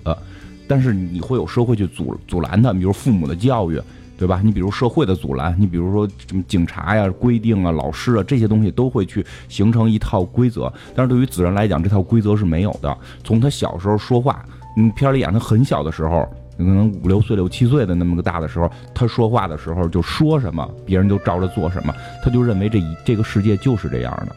[0.68, 3.82] 但是你会有社会去阻阻拦他，比如父母的教育，
[4.18, 4.42] 对吧？
[4.44, 10.72] 你比如社会的阻拦，你比如说什么警察呀、规定啊、老师啊这些东西都会去形成一套规则。
[10.94, 12.98] 但是对于子人来讲，这套规则是没有的。
[13.24, 14.44] 从他小时候说话，
[14.76, 24.36] 嗯，片里演他很小的时候，可能五六岁、六七岁的那么个大的时候，他说话的时候就说什么，别人就照着做什么，他就认为这一这个世界就是这样的。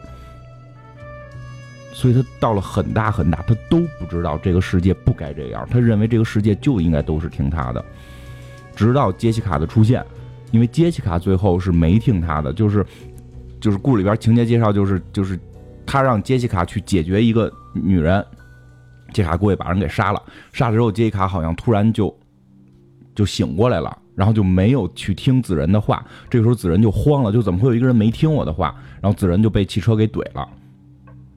[2.01, 5.67] 所以他到了很大很大，他都不知道这个世界不该这样。
[5.69, 7.85] 他认为这个世界就应该都是听他的。
[8.75, 10.03] 直到杰西卡的出现，
[10.49, 12.83] 因为杰西卡最后是没听他的，就是
[13.59, 15.39] 就是故事里边情节介绍，就是就是
[15.85, 18.25] 他让杰西卡去解决一个女人，
[19.13, 20.19] 杰西卡过去把人给杀了。
[20.51, 22.11] 杀了之后，杰西卡好像突然就
[23.13, 26.03] 就醒过来了，然后就没有去听子仁的话。
[26.31, 28.73] 这个时候子仁就慌了，就怎么会有一个人没听我的话？
[28.99, 30.49] 然后子仁就被汽车给怼了。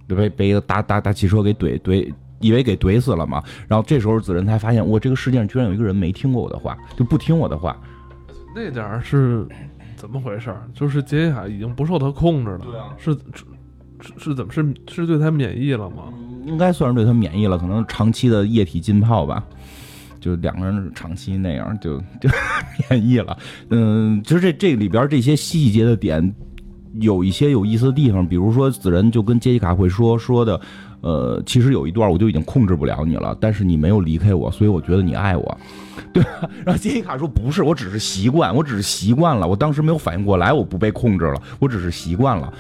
[0.09, 3.43] 就被被一个大大大汽车给怼怼，以为给怼死了嘛。
[3.67, 7.77] 然后这时候子仁才发现，我这个世界上居然有一个人没听过我的话，就不听我的话。
[8.55, 9.47] 那点儿是
[9.97, 10.55] 怎么回事？
[10.75, 12.61] 就是杰西卡已经不受他控制了。
[12.65, 13.13] 对啊，是
[14.03, 16.13] 是是怎么是是对他免疫了吗？
[16.45, 19.43] 应该算是对他免疫了，可能长期的液体浸泡吧。
[20.21, 22.29] 就两个人长期那样，就就
[22.91, 23.37] 免疫了。
[23.71, 26.35] 嗯，其实这这里边这些细节的点。
[27.01, 30.61] 有一些有意思的地方，比如说子仁就跟杰西卡会说说的，
[31.01, 35.59] 呃，其实有一段我就已经控制不了你了，但是你没有离开我，所以我觉得你爱我，
[36.13, 36.49] 对吧？
[36.65, 42.53] 然后杰西卡说不是，我只是习惯，我只是习惯了，我当时没有反应过来，我不被控制了，我只是习惯了。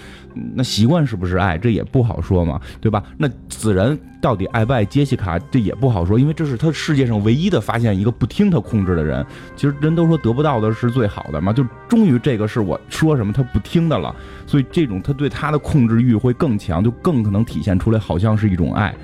[0.54, 1.56] 那习惯是不是爱？
[1.56, 3.02] 这也不好说嘛，对吧？
[3.16, 5.38] 那子仁到底爱不爱杰西卡？
[5.38, 9.24] 这也不好说，因为这是他世界上唯一的发现一个不听他控制的人。
[9.56, 14.14] 其实人都说得不到的是最好的嘛，就终于这个是我说什么他不听的了，
[14.46, 18.94] 所以这种他对他的控制欲会更强，就更可能体现出来，好像是一种爱。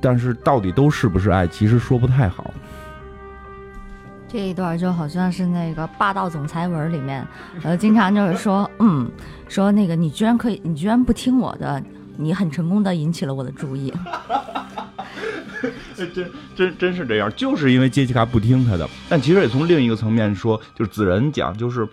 [0.00, 2.52] 但是到底都是不是爱，其实说不太好。
[4.30, 7.26] 这一段就好像是那个霸道总裁文里面，
[7.64, 9.10] 呃，经常就是说， 嗯，
[9.48, 11.82] 说那个你居然可以，你居然不听我的，
[12.16, 13.92] 你很成功的引起了我的注意。
[15.96, 18.88] 真真真是这样，就是因为杰西卡不听他的。
[19.08, 21.88] 但其实也从另一个层面说，就是子仁讲，就是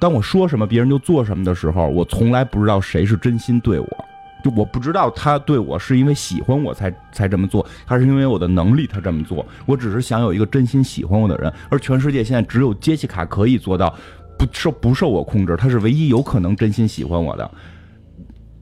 [0.00, 4.04] 当我说什么，别人就做什么的时候，我从来不知道谁是真心对我。
[4.42, 9.46] 就我不知道他对我是因为喜欢我才才这么做，还是因为我的能力他这么做。
[9.66, 13.94] 我只是想有一个真心喜欢我的人，而全世界现在只有杰西卡可以做到
[14.38, 17.50] 不受不受我控制，他是唯一有可能真心喜欢我的。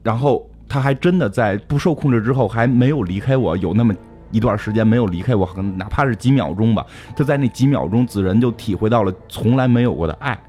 [0.03, 3.93] 然后他还真的在不受控制之后还没有离开我，有那么
[4.31, 6.85] 一段时间没有离开我，哪怕是几秒钟吧。
[7.15, 10.39] 他在那几秒钟，子仁就体会到了从来没有过的爱。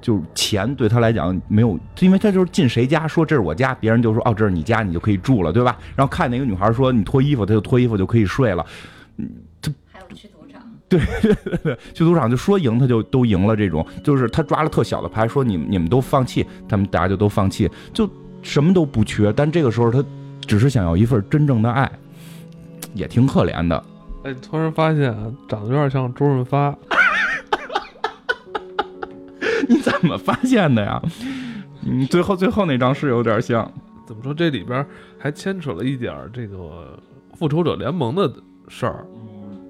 [0.00, 5.76] 就是钱对他来讲没有，因为他就是进谁家说这是我家，别人就说哦这是你家，你就可以住了，对吧？
[5.94, 8.64] 然后看哪个女孩说你脱衣服，他就脱衣服就可以睡了。
[9.16, 9.28] 嗯，
[9.60, 18.08] 他还有去赌场，对对对对，去赌场就说赢他就都赢了，这种就是他抓了特小的牌，说你们你们都放弃，他们大家就都放弃，就
[18.42, 19.32] 什么都不缺。
[19.32, 20.02] 但这个时候他
[20.46, 21.90] 只是想要一份真正的爱，
[22.94, 23.84] 也挺可怜的。
[24.24, 26.76] 哎，突然发现啊，长得有点像周润发。
[29.68, 31.02] 你怎么发现的呀？
[31.84, 33.70] 嗯，最后最后那张是有点像。
[34.06, 34.34] 怎么说？
[34.34, 34.84] 这里边
[35.18, 36.98] 还牵扯了一点这个
[37.34, 38.32] 复仇者联盟的
[38.68, 39.06] 事儿，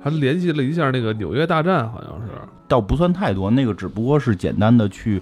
[0.03, 2.33] 还联系了一下那个纽约大战，好像是。
[2.67, 5.21] 倒不算太多，那个只不过是简单的去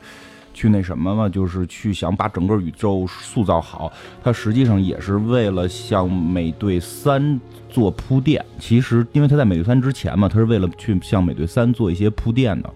[0.55, 3.93] 去那什么嘛，就是去想把整个宇宙塑造好。
[4.23, 8.45] 它实际上也是为了向美队三做铺垫。
[8.59, 12.71] 其实，因为他在美队三之前嘛，他是为了去向美队三做一些铺垫的。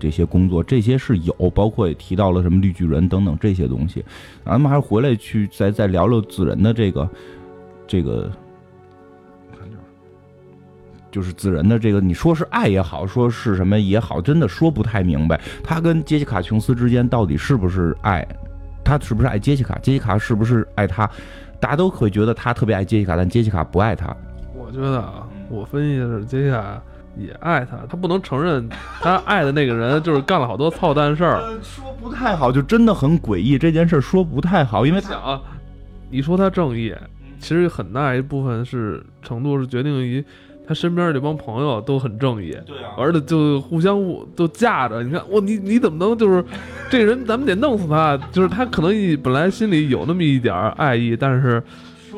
[0.00, 4.04] 这些工作，这些是有，包括也提到了什么绿巨人等等这些东西。
[4.44, 7.08] 咱们还是回来去再再聊聊紫人的这个
[7.86, 8.28] 这个，
[11.12, 15.40] 就是紫人的这个，你说是爱也好，说是什么也好，真的说不太明白。
[15.62, 18.26] 他跟杰西卡琼斯之间到底是不是爱？
[18.82, 19.78] 他是不是爱杰西卡？
[19.80, 21.08] 杰西卡是不是爱他？
[21.60, 24.16] 大家都会觉得他特别爱杰西卡，但杰西卡不爱他。
[24.54, 26.82] 我觉得啊，我分析的是杰西卡。
[27.16, 28.68] 也爱他，他不能承认
[29.00, 31.40] 他爱的那个人就是干了好多操蛋事儿。
[31.62, 33.58] 说不太好，就真的很诡异。
[33.58, 35.40] 这件事说不太好，因为想啊，
[36.10, 36.94] 你说他正义，
[37.38, 40.24] 其实很大一部分是程度是决定于
[40.66, 42.56] 他身边这帮朋友都很正义。
[42.66, 43.98] 对啊，而且就互相
[44.36, 45.02] 都架着。
[45.02, 46.44] 你看，我你你怎么能就是
[46.88, 48.16] 这人，咱们得弄死他。
[48.32, 48.92] 就是他可能
[49.22, 51.62] 本来心里有那么一点爱意，但是。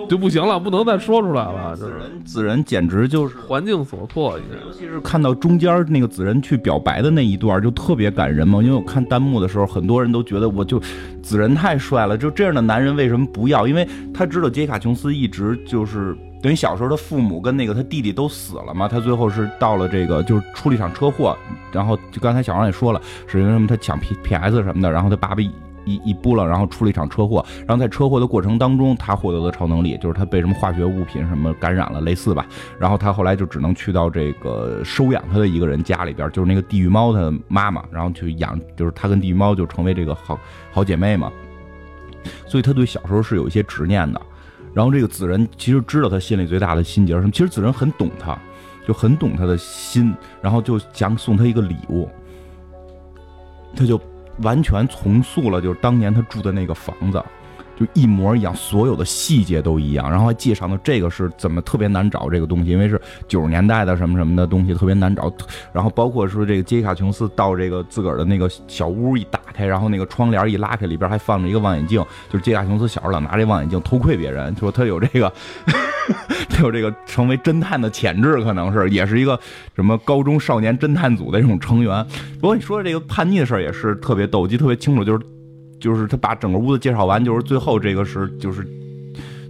[0.09, 1.75] 就不行了，不能再说出来了。
[1.77, 8.63] 子人，子人简直就是环境所迫，尤其是看到中间那个子人去表白的那一段，就特别感人嘛。
[8.63, 10.81] 因为我看弹幕的时候，很多人都觉得我就
[11.23, 13.67] 子人太帅了，就这样的男人为什么不要？
[13.67, 21.37] 因为他知道杰卡琼斯一直就是等于小时候他父母跟那个他弟弟都死了嘛，他最后是到了这个就是出了一场车祸，
[21.73, 25.43] 然后就刚才小王也说了，是因为什么他抢 P P S 什么的，然后他爸爸。
[25.85, 32.47] 一一波了，然后出了一场车祸，然后在车祸的过程当中，他获得的超能力就是他被什么化学物品什么感染了，类似吧。
[32.79, 40.39] 然后他后来就只能去到这个收养他的一个人家里边，就是那个地狱猫的妈妈，然后去养，就是他跟地狱猫就成为这个好
[40.71, 41.33] 好姐妹嘛。
[42.47, 44.21] 所以他对小时候是有一些执念的。
[44.73, 48.39] 然后这个子人其实知道他心里最大的心结什么，其实子人很懂他，
[48.87, 52.09] 就很懂他的心，然后就想送他一个礼物，
[53.75, 54.01] 他就。
[54.43, 57.23] 完全重塑了，就是当年他住的那个房子，
[57.79, 60.11] 就一模一样，所有的细节都一样。
[60.11, 65.33] 然后还介绍了这个是怎么特别难找这个东西，因为是九十年代的什么什么的东西特别难找。
[65.73, 75.33] 然后包括说这个杰卡琼斯到这个自个儿的那个小屋一打开，然后那个窗帘一拉开，里边还放着一个望远镜，就是杰卡琼斯小时候老拿这望远镜偷窥别人，说他有这个。
[76.51, 79.39] 他有这个成为侦探的潜质，可能是也是一个
[79.77, 82.05] 什么高中少年侦探组的这种成员。
[82.41, 85.25] 不过你说的这个叛逆的事也是特别逗，我记得特别清楚，就是
[85.83, 88.67] 就是他把整个屋子介绍完，就是最后这个是就是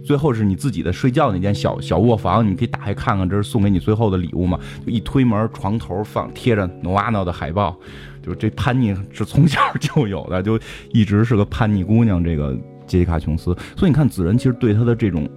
[0.03, 4.59] 最后是你自己的睡觉那间小小卧房，你可以打开看看，这是送给你最后的礼物嘛？
[4.85, 7.77] 就一推门，床头放贴着诺瓦诺的海报，
[8.21, 10.59] 就这叛逆是从小就有的，就
[10.91, 12.23] 一直是个叛逆姑娘。
[12.23, 15.29] 这个杰西卡琼斯，所以你看子仁其实对他的这种。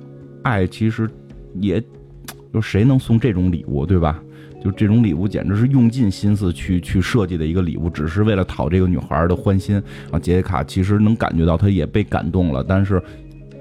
[0.42, 1.10] 爱其实
[1.60, 1.82] 也，
[2.54, 4.22] 就谁能送这种礼物，对吧？
[4.66, 10.18] 就这种礼物简直是用尽心思去去设计的一个礼物，只是为了讨这个女孩的欢心啊！
[10.18, 13.00] 杰西卡其实能感觉到，她也被感动了，但是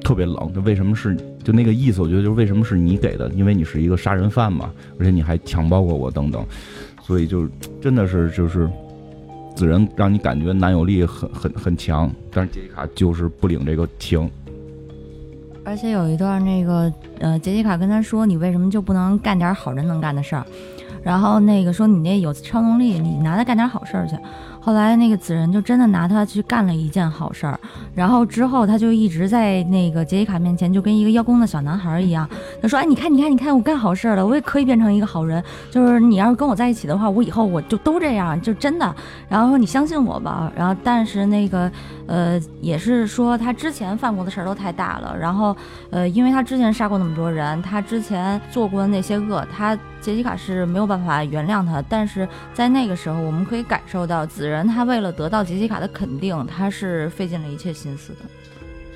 [0.02, 0.52] 特别冷。
[0.52, 2.02] 就为什么是就那个意思？
[2.02, 3.30] 我觉得就是为什么是你给的？
[3.36, 6.44] 因为你是一个杀人犯嘛，而且你还强暴过我等等，
[7.04, 7.48] 所以就
[7.80, 8.68] 真的是就是
[9.56, 14.28] 子仁让你感觉男友力很很很强，但是杰西卡就是不领这个情。
[15.64, 20.44] 而且有一段那个，呃，杰西卡跟他说：“你为什么就不能干点好人能干的事儿？”
[21.06, 24.18] 然后那个说：“你那有超能力，你拿它干点好事儿去。”
[24.60, 27.60] 后来那个紫人就真的拿他去干了一件好事儿，
[27.94, 32.28] 然后之后他就一直在那个杰西卡面前就跟一个邀功的小男孩一样，
[32.60, 35.44] 他说：“哎，你看，你看，你看，我干好事了，我也可以变成一个好人。
[35.70, 38.96] 就是你要是跟我在一起的话，我以后我就都这样，就真的。
[39.30, 40.52] 然后说 你相信我吧。
[40.56, 41.72] 然后但是那个
[42.08, 45.16] 呃，也是说他之前犯过的事儿都太大了。
[45.16, 45.56] 然后
[45.92, 51.84] 呃，因为他之前杀过那么多人，他之前做过的那些恶，他杰西卡是没有办法原谅他。
[51.90, 54.68] 但是在那个时候，我们可以感受到子仁。
[54.68, 58.20] 他为了得到杰西卡的肯定，他是费尽了一切心思的，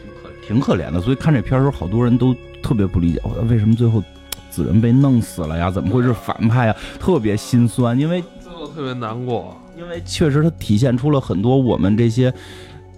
[0.03, 1.01] 挺可挺可怜的。
[1.01, 4.03] 所以看这片儿时候，好多人都特别不理解，为什么最后
[4.51, 5.72] 子仁被弄死了呀？
[5.72, 6.76] 怎么会是反派呀？
[6.99, 12.32] 特别心酸，因为最后特别难过，因为确实他体现出了很多我们这些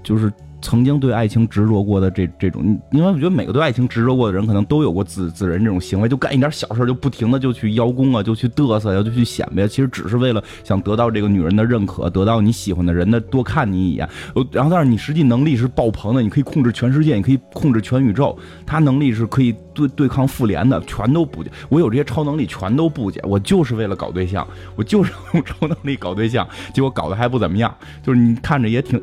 [0.03, 0.29] 就是
[0.61, 14.07] 曾经对爱情执着过的这这种，因为我觉得每个对爱情执着过的人，可能都有过自自人这种行为，就干一点小事就不停的就去邀功啊，就去嘚瑟呀，就去显摆，其实只是为了想得到这个女人的认可，得到你喜欢的人的多看你一眼。
[14.51, 18.37] 然后，但是你实际能力是爆棚的，你可以控制全世界，你可以控制全宇宙。
[18.65, 21.49] 他能力是可以对对抗复联的，全都不解。
[21.69, 23.19] 我有这些超能力，全都不解。
[23.23, 27.73] 我就是为了搞对象，我就是用超能力搞对象，结果搞得还不怎么样。
[28.03, 29.01] 就是你看着也挺，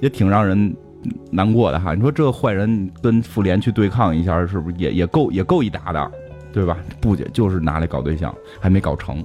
[0.00, 0.74] 也挺让人。
[1.30, 6.10] 难过的哈，你说这坏人跟妇联去对抗一下，是不是也也够也够一打的，
[6.52, 6.78] 对吧？
[7.00, 9.24] 不解就是拿来搞对象，还没搞成。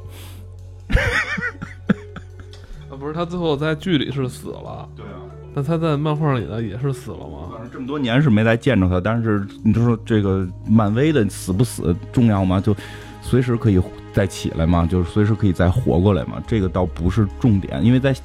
[2.90, 5.22] 啊，不是他最后在剧里是死了，对啊，
[5.54, 7.58] 那他在漫画里呢也是死了吗？
[7.72, 12.60] 这么多年是没再见着他，但是你就说这个漫威的死不死重要吗？
[12.60, 12.76] 就
[13.22, 13.82] 随时可以
[14.14, 18.16] 再起来嘛，就是随时可以再活过来嘛，这个倒不是重点，因为在。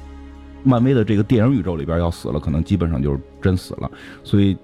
[0.67, 3.89] 漫威的这个电影宇宙里边要死了，可能基本上就是真死了，
[4.23, 4.55] 所以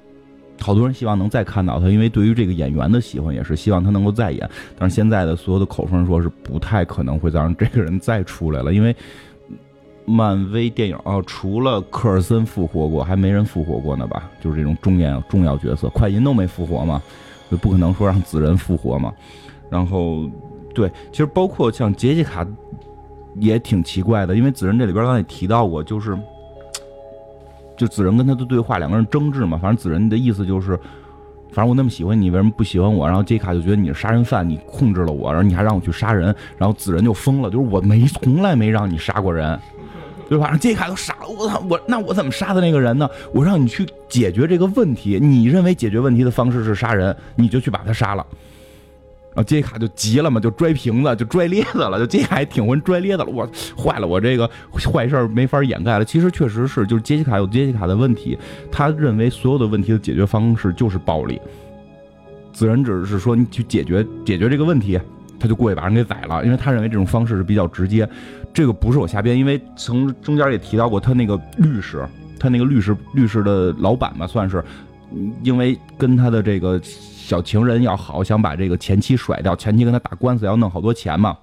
[0.59, 4.47] 好多人希望能再看到他，因为对于这个演员的喜欢也是希望他能够再演。
[4.77, 8.95] 但是现在的所有的口风说是不太可能会再让这个人再出来了，因为
[10.05, 14.29] 漫威电影啊，除了科尔森复活过，还没人复活过呢吧？
[14.41, 17.01] 就是这种重要重要角色，快银都没复活嘛，
[17.49, 19.11] 就不可能说让紫人复活嘛。
[19.69, 20.29] 然后，
[20.75, 22.45] 对，其实包括像杰西卡。
[23.35, 26.17] 也挺奇怪的，因为子仁这里边刚才也提到过，就是，
[27.77, 29.57] 就子仁跟他的对话，两个人争执嘛。
[29.57, 30.77] 反正子仁的意思就是，
[31.51, 33.07] 反正我那么喜欢你，为什么不喜欢我？
[33.07, 36.33] 然后杰卡就觉得你是杀人犯，你控制了我，然后你还让我去杀人。
[36.57, 39.59] 然后子仁就疯了，就是我没从来没让你杀过人，
[40.29, 40.55] 对吧？
[40.57, 43.09] 杰卡都傻了，我操，我那我怎么杀的那个人呢？
[43.33, 48.25] 我让你去解决这个问题，你认为解决问题的方式是杀人，你就去把他杀了。
[49.35, 51.97] 然后杰西卡就急了嘛，就拽瓶子，就拽咧子了。
[51.97, 54.47] 就杰西卡也挺会拽咧子了，我坏了，我这个
[54.93, 56.05] 坏事没法掩盖了。
[56.05, 58.37] 其实确实是，就是杰西卡有杰西卡的问题，
[58.71, 61.41] 他认为所有的问题的解决方式就是暴力。
[62.51, 64.99] 自然只是说你去解决解决这个问题，
[65.39, 68.07] 他就过去把人给宰了，因为他认为这种方式是比较直接。
[68.53, 72.05] 这个不是我瞎编，因为从中间也提到过，他那个律师，
[72.39, 74.63] 他那个律师律师的老板嘛，算是
[75.41, 76.79] 因为跟他的这个。
[77.23, 81.37] 小情人要好，想把这个前妻甩掉，前妻跟他打官司要弄好多钱嘛。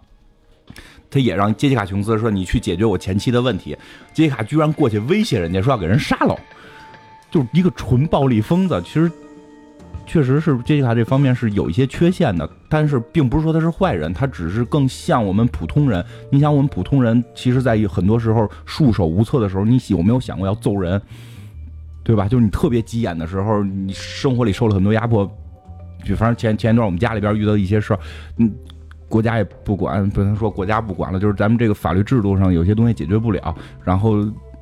[1.10, 3.76] 他也让杰西卡琼斯说：“你去解决我前妻的问题。”
[4.12, 6.38] 杰西卡居然过去威胁人家说要给人杀了，
[7.30, 8.80] 就是一个纯暴力疯子。
[8.84, 9.10] 其实
[10.06, 16.04] 确实是杰西卡这方面是有一些缺陷的，但是并不是说他是坏人，他只是更像我们普通人。
[16.30, 21.00] 你想，我们普通人其实，在很多时候束手无策的时候，你有没有想过要揍人？
[22.04, 22.28] 对吧？
[22.28, 25.28] 就是你特别急眼的时候，你生活里受了很多压迫。
[26.04, 28.00] 就反正前前一段我们家里边遇到一些事儿，
[28.38, 28.52] 嗯，
[29.08, 33.54] 国家也不管，不能说国家不管了，就是咱们这个法律制度上有些东西解决不了。
[33.84, 34.12] 然后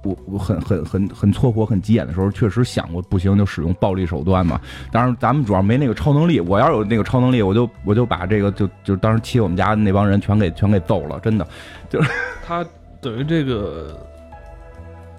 [0.04, 4.60] 我我很很很很错火、很急眼的时候，确实想过不行就使用暴力手段嘛。
[4.92, 11.46] 当然咱们主要没那个超能力，我要有那个超能力，我就我就把这个就就当时欺我们家那帮人全给全给揍了，真的。
[11.90, 12.10] 就是
[12.46, 12.64] 他
[13.00, 13.98] 等于这个，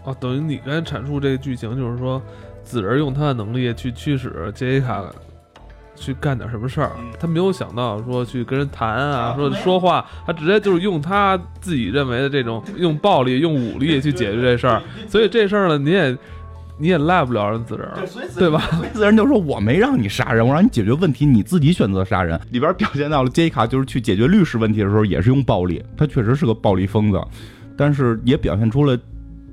[0.06, 2.22] 哦，等于你刚才阐述这个剧情，就是说
[2.64, 5.04] 子人用他的能力去驱使杰西卡。
[6.00, 14.82] 去干点什么事儿，他没有想到说去跟人谈啊，说说话，他直接就是用他自己认为的这种用暴力、用武力去解决这事儿。
[15.08, 16.18] 所以这事儿呢，你也
[16.78, 17.88] 你也赖不了人子人，
[18.38, 18.62] 对吧？
[18.94, 22.40] 子人就说我没让你杀人，我让你解决问题，你自己选择杀人。
[22.52, 27.22] 里边表现到了杰伊卡就是去解决律师问题的时候，也是用暴力，他确实是个暴力疯子，
[27.76, 28.98] 但是也表现出了。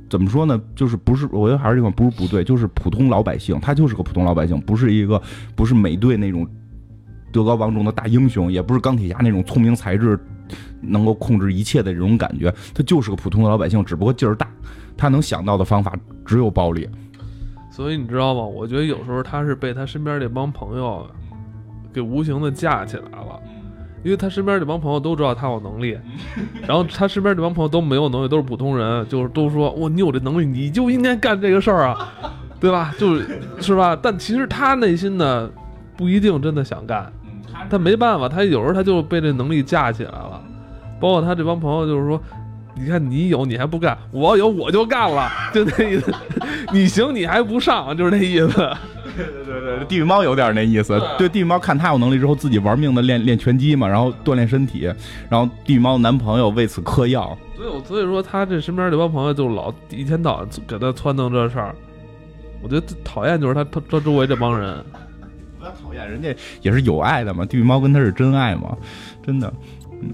[0.09, 0.61] 怎么说呢？
[0.75, 5.21] 就是不是，我觉得还是这块不是不对，就是普通老百姓，他就是个普通老百姓，不是一个
[5.55, 6.47] 不是美队那种
[7.33, 10.19] 德高望重的大英雄，也不是钢铁侠那种聪明才智
[10.81, 14.49] 能够控制一切的这种感觉，他就是个普通的老百姓，只不过劲儿大，
[14.97, 15.93] 他能想到的方法
[16.25, 16.89] 只有暴力。
[17.71, 18.43] 所以你知道吗？
[18.43, 21.07] 我觉得有时候他是被他身边这帮朋友
[21.93, 23.41] 给无形的架起来了。
[24.03, 25.99] 因为他身边这帮朋友都知道他有能力，
[26.67, 32.13] 然后他身边这帮朋友都没有能力，都是普通人，就是都说哇，你有这能力，你就应该干这个事儿啊，
[32.61, 32.95] 对吧？
[32.99, 33.99] 就是是吧？
[34.01, 35.51] 但其实他内心呢，
[35.97, 37.13] 不一定真的想干，
[37.69, 40.41] 他没办法，他有时候他就被这能力架起来了。
[40.99, 42.19] 包括他这帮朋友，就是说，
[42.75, 46.15] 你看你有你还不干，我有我就干了，就那意思。
[46.73, 48.71] 你行你还不上，就是那意思。
[49.17, 51.01] 对对对对，地狱猫有点那意思。
[51.19, 54.93] 对，地狱猫看他有能力之后，自己玩命的练练拳击嘛，然后锻炼身体。
[55.29, 57.37] 然后地狱猫男朋友为此嗑药。
[57.57, 61.75] 所以，所以说他这身边这帮朋友就老一天到晚给他撺掇这事儿。
[62.63, 64.85] 我觉得讨厌就是他他他周围这帮人。
[65.59, 67.45] 不要讨厌，人家也是有爱的嘛。
[67.45, 68.77] 地狱猫跟他是真爱嘛，
[69.25, 69.53] 真的。
[70.03, 70.11] 嗯。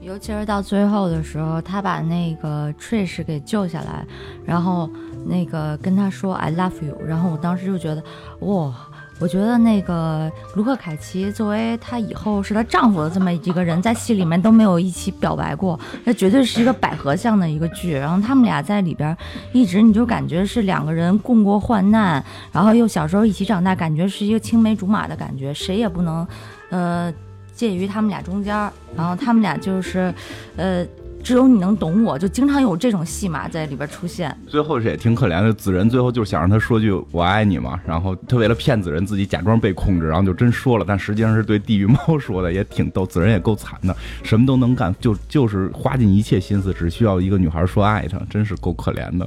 [0.00, 4.06] 尤其是到最后的时候，他把那个 Trish 给救下来，
[4.44, 4.90] 然后。
[5.26, 8.02] 那个跟他说 I love you，然后我当时就觉得
[8.40, 8.74] 哇。
[9.20, 17.92] 我觉得那个卢克凯奇作为她以后是她丈夫的这么一个人，在戏里面都没有一起表白过，那绝对是一个百合向的一个剧。
[17.92, 19.16] 然后他们俩在里边
[19.52, 26.26] 一直你就感觉是两个人共过患难，然后又小时候一起长大，感觉是一个青梅竹马的感觉，谁也不能，
[26.70, 27.14] 呃，
[27.54, 28.52] 介于他们俩中间。
[28.96, 30.12] 然后他们俩就是，
[30.56, 30.84] 呃。
[31.24, 34.36] 只有你能懂我，就经常有这种戏码在里边出现。
[34.46, 43.06] 最后是也挺可怜的，子仁最后就是想让他说句“我爱你”嘛，然后他为了骗子仁，自己假装被控制，然后就真说了，但实际上是对地狱猫说的，也挺逗。
[43.06, 49.26] 子仁也够惨的，什么都能干，就就是花尽一切心思，只需要一个女孩说爱他，真是够可怜的。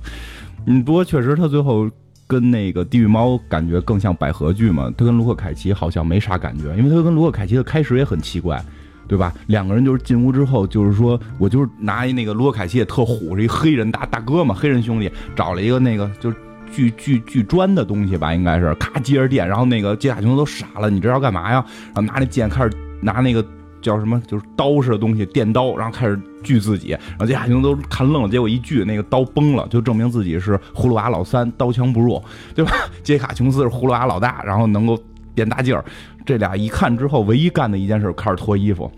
[0.67, 1.89] 嗯，不过确实他最后
[2.27, 8.63] 跟那个地狱猫感觉更像百合剧嘛，他跟卢克凯奇好像没啥感觉，因为他跟卢克凯奇的开始也很奇怪。
[9.07, 9.33] 对吧？
[9.47, 16.35] 两个人就是进屋之后，就是说我就是拿一那个罗凯西也特虎，是一黑人大大哥嘛，黑人兄弟找了一个那个就是
[16.71, 21.63] 锯锯锯砖的东西吧，应该是咔接着电，然后那个杰卡琼斯都傻了，你这要干嘛呀？
[21.93, 23.45] 然后拿那剑开始拿那个
[23.81, 32.21] 叫什么，就是刀似的东西，电刀，然后开始锯自己，然后杰卡琼斯都看愣了，结果一锯那个刀崩了，就证明自己是葫芦娃老三，刀枪不入，
[32.53, 32.71] 对吧？
[33.03, 34.99] 杰卡琼斯是葫芦娃老大，然后能够
[35.37, 35.85] 变大劲儿。
[36.25, 38.91] 这俩一看之后，唯一干的一件事开始脱衣服，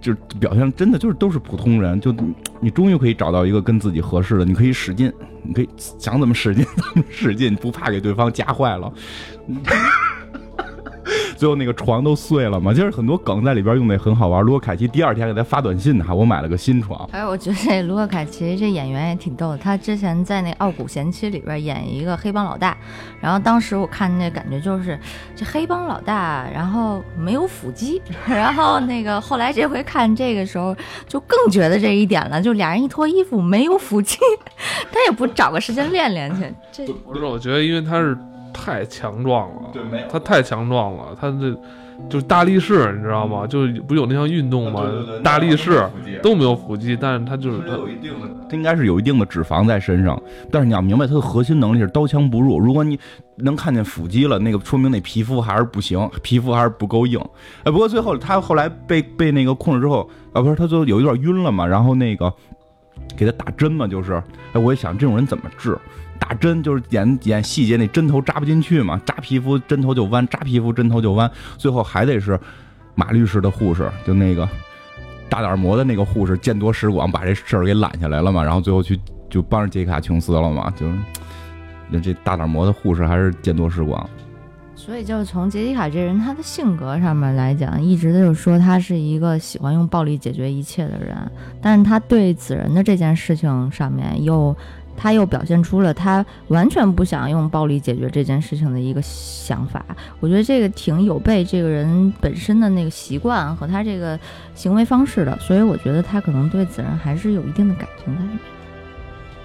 [0.00, 2.00] 就表现真的就是都是普通人。
[2.00, 2.12] 就
[2.60, 5.12] 你终于可以找到一个跟自己合适的，你可以使劲，
[5.44, 8.92] 你可以想怎么使劲 怎么使劲，不怕给对方夹坏了。
[11.38, 14.42] 最后那个床都碎了嘛，就是很多梗在里边用的也很好玩。
[14.42, 17.08] 卢克凯奇第二天给他发短信呢，我买了个新床。
[17.12, 22.76] 哎，我觉得这卢克凯奇这演员也挺逗的，他之前在那《傲骨贤妻》里边演一个黑帮老大，
[23.20, 24.98] 然后当时我看那感觉就是
[25.36, 30.74] 这黑帮老大，然后没有腹肌， 然后那个后来这回看这个时候
[31.06, 34.18] 就更觉得这一点了，就俩人一脱衣服没有腹肌，
[34.90, 36.52] 他也不找个时间练练去。
[36.72, 38.18] 这不是，我觉得因为他是。
[38.60, 41.56] 太强壮了，对，没有他太强壮了，他这
[42.08, 43.46] 就是大力士，你知道吗？
[43.46, 44.82] 就是不有那项运动吗？
[45.22, 45.88] 大力士
[46.22, 50.20] 都没有腹肌，但是他就是他有一定的，他应该是有一定的脂肪在身上。
[50.50, 52.58] 但是你要明白，他的核心能力是刀枪不入。
[52.58, 52.98] 如果你
[53.36, 57.20] 能看见腹肌了，那个说明那皮肤还是不行，皮肤还是不够硬。
[57.64, 62.32] 哎，不过最后他后来被被那个控制之后，啊，不是他最后有一段晕了嘛，然后那个
[63.16, 65.76] 给他打针嘛，就是，哎，我也想这种人怎么治？
[66.18, 72.38] 打针就是演演细节，那针头扎不进去嘛，扎皮肤针头就弯，扎皮肤针头就弯，最后还得是
[72.94, 74.46] 马律师的护士，就那个
[75.28, 78.98] 大胆魔的那个护士，见多识广，把这事儿给揽下来了嘛，然后最后去
[79.30, 80.94] 就帮着杰西卡琼斯了嘛，就是
[81.88, 84.08] 那这大胆魔的护士还是见多识广。
[84.74, 91.16] 所以就是从杰西卡这人他的性格上面来讲，一直就是说他是一个喜欢用暴力解决一切的人，
[91.60, 94.54] 但是他对子人的这件事情上面又。
[94.98, 99.84] 他又表现出了他完全不想用暴力解决这件事情的一个想法，
[100.18, 104.18] 我觉得这个挺有悖这个人本身的那个习惯和他这个
[104.56, 108.38] 行为方式的，所以我觉得他可能对子然还是有一定的感情在里面。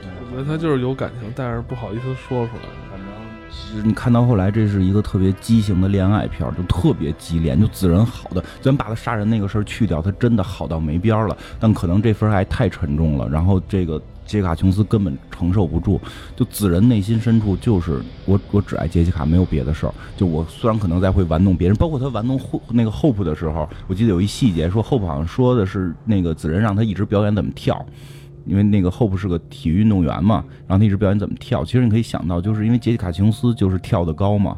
[0.01, 2.64] 我觉得他就是有感情，但是不好意思说出来。
[2.89, 3.08] 反正
[3.51, 7.56] 其实你看到后来，这是一个特别畸形的恋爱片，就特别激烈。
[7.56, 11.38] 就子仁好的，咱把他杀人那个事儿去掉，他真的好到没边儿了。
[11.60, 14.01] 但可能这份爱太沉重了，然后这个。
[14.26, 15.99] 杰西卡琼斯根本承受不住，
[16.36, 19.93] 就子人内心深处就是我，我只爱杰西卡，没有别的事儿。
[20.15, 27.86] 就我虽然可能在会玩弄别人，包括他玩弄后那个 Hope 的时候，我记得有一细节说 Hope 好像说的是那个子人让他一直表演怎么跳，
[28.45, 31.63] 因为那个 Hope 是个体育运动员嘛，然后他一直表演怎么跳。
[31.65, 34.57] 其实你可以想到，就是因为杰西卡琼斯就是跳得高嘛。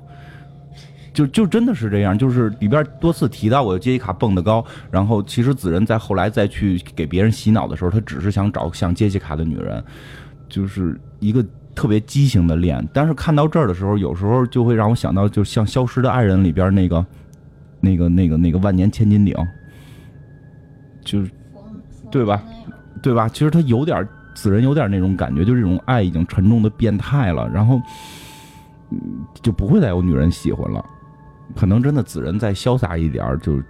[1.16, 9.82] 就就真的是这样，就是里边多次提到我杰西卡蹦得高，然后其实子仁在后来再去给别人洗脑的时候，他只是想找像杰西卡的女人，
[10.50, 11.44] 就是一个
[11.74, 12.86] 特别畸形的恋。
[12.92, 17.06] 但是看到这儿的时候，有时候就会让我想到，就像《消失的爱人》里边那个、
[17.80, 19.34] 那个、那个、那个万年千斤顶，
[21.06, 21.32] 就是
[22.12, 22.44] 对吧？
[23.02, 23.30] 对吧？
[23.30, 27.82] 其实他有点子仁有点那种感觉，就这种爱已经沉重的变态了，然后
[28.92, 29.00] 嗯
[29.42, 30.84] 就不会再有女人喜欢了。
[31.56, 33.62] 可能真的子仁再潇洒一点儿就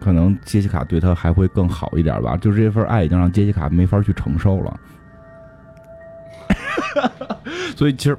[0.00, 2.36] 可能杰西卡对他还会更好一点吧。
[2.36, 4.80] 就是这份爱已经让杰西卡没法去承受了。
[7.76, 8.16] 所以其实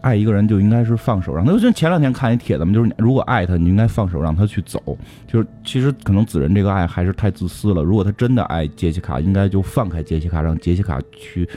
[0.00, 1.52] 爱一个人就应该是放手让他。
[1.58, 4.80] 就前两天看一帖子嘛，就是如果爱他，你应该放手让他去走。
[5.26, 7.82] 就是其实可能子仁这个爱还是太自私了。
[7.82, 11.48] 如果他真的爱杰西卡，应该就放开杰西卡，让杰西卡去。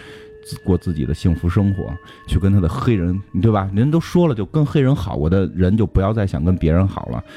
[0.64, 1.92] 过自己的幸福生活，
[2.28, 3.70] 去跟他的黑人，对吧？
[3.74, 7.24] 人都说了，就跟黑人好过的人，就不要再想跟别人好了。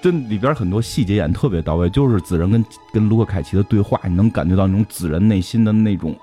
[0.00, 6.14] 这里边很多细节演特别到位，就是子仁跟跟卢克凯奇的对话，你能感觉到那种子仁内心的那种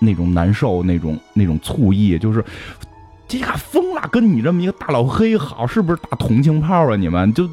[0.00, 2.42] 那种难受，那种那种醋意，就是
[3.28, 6.96] 这下疯了，跟你这么一个大老黑好，是不是打同情炮啊？
[6.96, 7.48] 你们就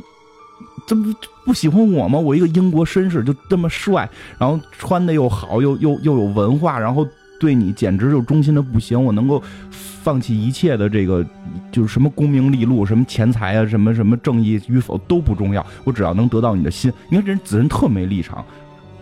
[0.88, 1.14] 这不
[1.46, 2.18] 不喜欢我吗？
[2.18, 4.10] 我一个英国绅士就这么帅，
[4.40, 7.06] 然后穿的又好，又又又有文化，然后
[7.40, 11.24] 对你简直就忠心的不行，我能够放弃一切的这个，
[11.72, 16.92] 就是什么功名利禄，什么钱财啊，什么什么正义与否都不重要，我只要能得到你的心。
[17.10, 18.44] 你看这人子人特没立场。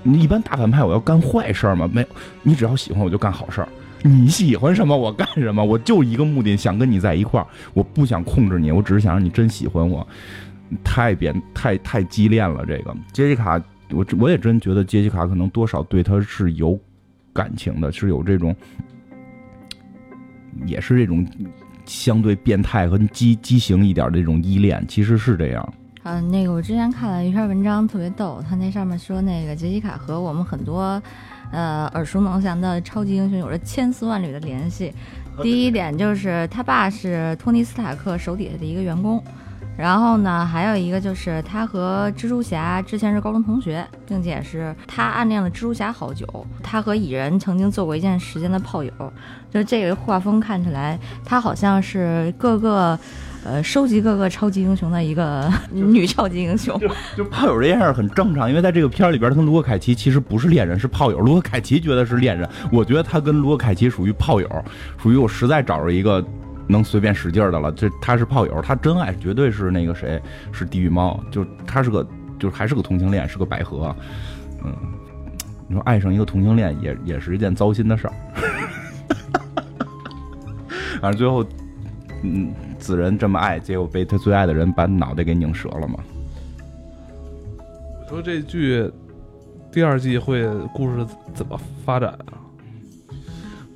[0.07, 1.89] 你一般大反派我要干坏事儿吗？
[1.91, 2.07] 没有，
[2.43, 3.67] 你只要喜欢我就干好事儿。
[4.03, 7.47] 你喜欢什么我干什么，我就一个目的，想跟你在一块儿。
[7.73, 10.07] 我不想控制你，我只是想让你真喜欢我。
[10.84, 13.61] 太变太太激烈了，这个杰西卡，
[13.91, 16.80] 我我也真觉得杰西卡可能多少对他是有
[17.34, 18.55] 感情的，是有这种，
[20.66, 21.26] 也是这种
[21.86, 25.74] 相对变态和畸畸形一点的这种依恋，其实是这样。
[26.03, 28.39] 嗯，那个我之前看了一篇文章，特别逗。
[28.47, 31.01] 他那上面说，那个杰西卡和我们很多，
[31.51, 34.93] 呃，耳熟能详的超级英雄有着千丝万缕的联系。
[35.41, 39.22] 第一点就是他爸是托尼斯塔克手底下的一个员工，
[39.78, 46.26] 然后呢，还有一个就是他和蜘蛛侠之前是高中同学，并且是他暗恋了蜘蛛侠好久。
[46.63, 48.91] 他和蚁人曾经做过一段时间的炮友，
[49.51, 52.97] 就这个画风看起来，他好像是各个。
[53.47, 56.82] 呃，收集各个超级英雄的一个 女超级英雄，
[57.15, 61.19] 就炮友这件事很正常，因为在这个片儿里边，他跟卢克凯奇其实不是恋人，是炮友。
[61.19, 64.49] 卢克凯奇觉得是恋人，我觉得他跟卢克凯奇属于炮友，
[64.97, 66.26] 属于我实在找着一个
[66.68, 67.72] 能随便使劲的了。
[67.72, 72.05] 这他是炮友，他真爱绝对是那个谁，是地狱猫，就他是个，
[72.39, 73.95] 就是还是个同性恋，是个百合。
[74.63, 74.74] 嗯，
[75.68, 78.13] 你说爱上一个同性恋也也是一件糟心的事儿。
[81.01, 81.45] 反正最后，
[82.24, 82.53] 嗯。
[82.78, 85.95] 子人这么爱，结果被他最爱的人把脑袋给拧折了吗？
[87.57, 88.88] 我说这剧
[89.72, 91.03] 第二季会故事
[91.34, 92.38] 怎么发展啊？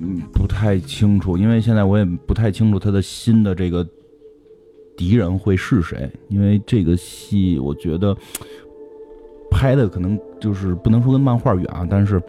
[0.00, 3.86] 嗯，不太清楚，因为现在我也不太清楚他的新的这个
[4.96, 6.10] 敌人会是谁。
[6.28, 8.16] 因为这个戏，我觉得
[9.50, 12.20] 拍的可能就是不能说跟漫画远啊，但是。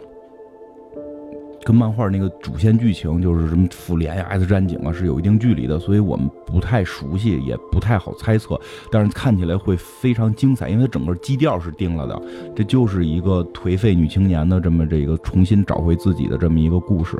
[1.64, 8.60] 跟漫画那个主线剧情就是什么复联呀、X 战警啊，是有一定距离的，所以我们不太熟悉，也不太好猜测。
[8.90, 12.20] 但是看起来会非常精彩，因为它整个基调是定了的，
[12.56, 17.16] 这就是一个颓废女青年的这么这个重新找回自己的这么一个故事。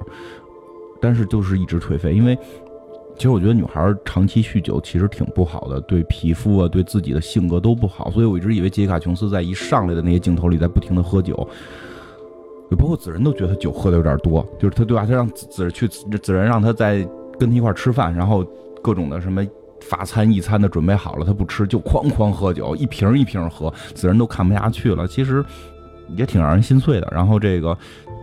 [1.03, 2.39] 但是就是一直颓废，因为
[3.17, 8.11] 其实我觉得女孩长期酗酒其实挺不好的，对皮肤啊、对自己的性格都不好。
[8.11, 11.47] 所以我一直以为杰卡琼斯在一上来的那些镜头里在不停的喝酒。
[12.79, 15.05] 包括子仁都觉得他酒喝的有点多，就是他对吧？
[15.05, 17.07] 他让子子去，子仁让他在
[17.39, 18.43] 跟他一块吃饭，然后
[18.81, 19.47] 各种的什么
[19.83, 25.07] 法餐、一餐的准备好了，他不吃，就哐哐喝酒，一瓶一瓶喝，子仁都看不下去了。
[25.07, 25.45] 其实
[26.17, 27.07] 也挺让人心碎的。
[27.13, 27.77] 然后这个，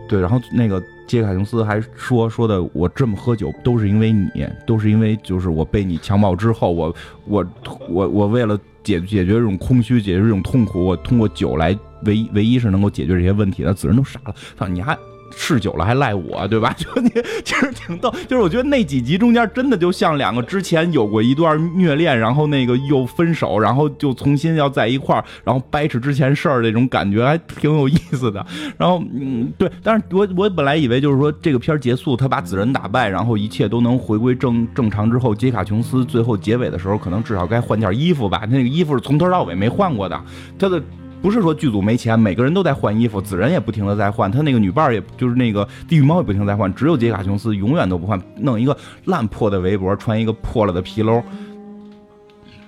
[0.08, 6.94] 对，然后那个杰卡琼斯还说说的，我这么喝酒都是因为你，都是因为就是我被你强暴之后，我
[7.26, 7.44] 我
[7.88, 11.76] 我我为了解解决这种空虚，解决这种痛苦，我通过酒来。
[12.04, 14.34] 唯一唯一是能够解决这些问题的，子人都傻了。
[14.56, 14.96] 操，你还
[15.34, 16.74] 试酒了，还赖我，对吧？
[16.78, 17.10] 就你
[17.44, 28.44] 其实挺逗，就是我觉得那几集中间真的就像两个之前有过一段虐恋，然后那个又分手，然后就重新要在一块儿，然后掰扯之前事儿那种感觉，还挺有意思的。
[28.76, 38.38] 然后，嗯，对，但是我我本来以为就是说这个片儿结束，他把子人打败，然后一切都能回归正正常之后，杰卡琼斯最后结尾的时候，可能至少该换件衣服吧？
[38.40, 40.20] 他那个衣服是从头到尾没换过的，
[40.58, 40.82] 他的。
[41.22, 51.22] 不是说剧组没钱，每个人都在换衣服，子人也不停的在换，他那个女伴儿也就是那个地狱猫也不停在换，只有杰卡琼斯永远都不换，弄一个烂破的围脖，穿一个破了的皮褛。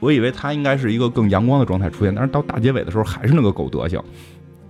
[0.00, 4.02] 我以为他应该是一个更阳光的状态出现，但是到大结尾的时候还是那个狗德行，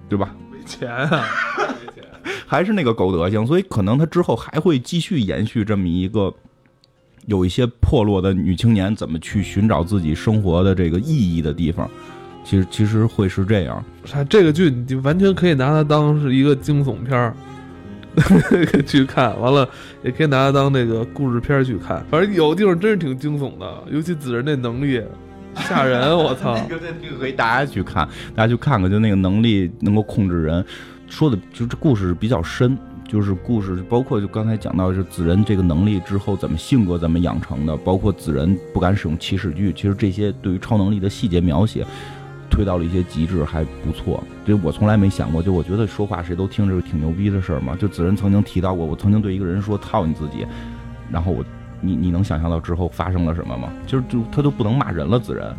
[0.09, 0.35] 对吧？
[0.51, 1.25] 没钱啊，
[1.59, 2.05] 没 钱
[2.47, 6.33] 还是那个狗德行，所以可能他之后还会继续延续这么一个
[7.27, 11.91] 有一些破落的女青年怎么去寻找自己生活的这个意义的地方。
[12.45, 13.85] 其实其实会是这样，
[14.29, 17.35] 这个剧你完全可以拿它当是一个惊悚片儿
[18.87, 19.67] 去看，完了
[20.03, 22.05] 也可以拿它当那个故事片去看。
[22.11, 25.03] 反正有的地方真是挺惊悚的，尤其子人那能力
[25.55, 26.55] 吓人， 我操！
[26.69, 30.65] 这个这个可以大家去看，大家去看看，就那个能力能够控制人，
[31.09, 32.77] 说的就这故事比较深，
[33.07, 41.87] 就是故事包括就刚才讲到是子人这个能力之后怎么性格怎么养成的，包括子人不敢使用起始句，其实这些对于超能力的细节描写。
[42.53, 44.23] 推到了一些极致，还不错。
[44.45, 47.75] 就我从来没想过，就我觉得说话谁都听着挺牛逼的事儿嘛。
[47.75, 50.47] 就子仁曾经提到过，我曾经对一个人说“操你自己”，
[51.11, 51.43] 然后我，
[51.81, 53.73] 你你能想象到之后发生了什么吗？
[53.87, 55.53] 就是就他都不能骂人了，子仁，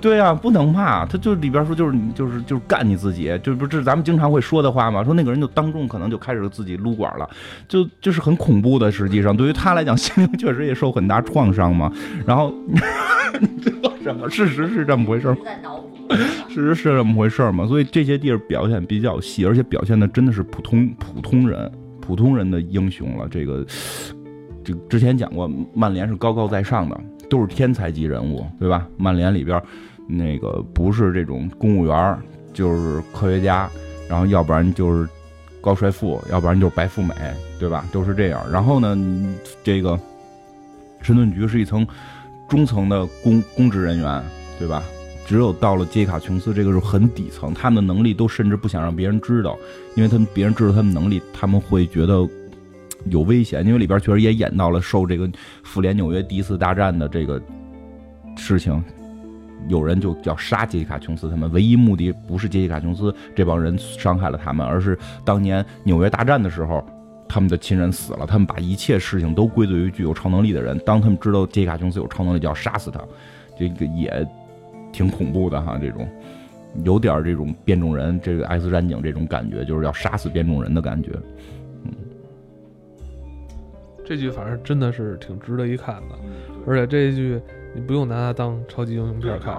[0.00, 5.04] 对啊，不能骂，他就里边说就是就是就是干你自己，就不是咱们经常会说的话嘛。
[5.04, 7.28] 说那个人就当众可能就开始自己撸管了，
[7.68, 8.90] 就就是很恐怖的。
[8.90, 11.92] 实际上对于他来讲，心灵确实也受很大创伤嘛。
[12.26, 12.52] 然后
[13.40, 14.28] 你知道什么？
[14.28, 15.36] 事实是这么回事儿，
[16.48, 17.66] 实是这么回事儿嘛。
[17.66, 23.28] 所以这些地儿表现比较细，而且表现的真的是普通普通人普通人的英雄了。
[23.28, 23.64] 这个
[24.64, 28.86] 这之前讲过，曼联是高高在上的，都是天才级人物，对吧？
[28.96, 29.60] 曼联里边。
[30.06, 32.18] 那个不是这种公务员，
[32.52, 33.66] 就是科学家，
[34.06, 35.08] 然后要不然就是
[35.62, 37.14] 高帅富，要不然就是白富美，
[37.58, 37.86] 对吧？
[37.90, 38.44] 都是这样。
[38.52, 38.94] 然后呢，
[39.62, 39.98] 这个
[41.00, 41.86] 神盾局是一层
[42.50, 44.22] 中层的公公职人员，
[44.58, 44.82] 对吧？
[45.26, 49.58] 只有到了杰西卡琼斯，这个是很底层，他们的能力都甚至不想让别人知道，
[49.96, 52.28] 因为他们别人知道他们能力，他们会觉得
[53.06, 53.66] 有危险。
[53.66, 55.30] 因为里边确实也演到了受这个
[55.62, 57.40] 复联纽约第一次大战的这个
[58.36, 58.82] 事情。
[59.66, 66.84] 有人就要杀杰西卡·琼斯，他们唯一目的不是杰西卡·琼斯这帮人伤害了他们，而是当年纽约大战的时候，
[67.26, 70.78] 他们的亲人死了，他们把一切事情都归罪于具有超能力的人。
[70.84, 73.00] 当他们知道杰西卡·琼斯有超能力，就要杀死他，
[73.58, 74.10] 这个也
[74.94, 75.76] 挺恐怖的哈。
[75.78, 76.08] 这种
[76.84, 81.10] 有点这种变种人，这个 X 战警这种感觉，就是要杀死变种人的感觉。
[81.84, 81.92] 嗯，
[84.06, 86.14] 这剧反正真的是挺值得一看的，
[86.66, 87.38] 而且这一句。
[87.76, 89.52] 你不用拿它当超级英雄片看，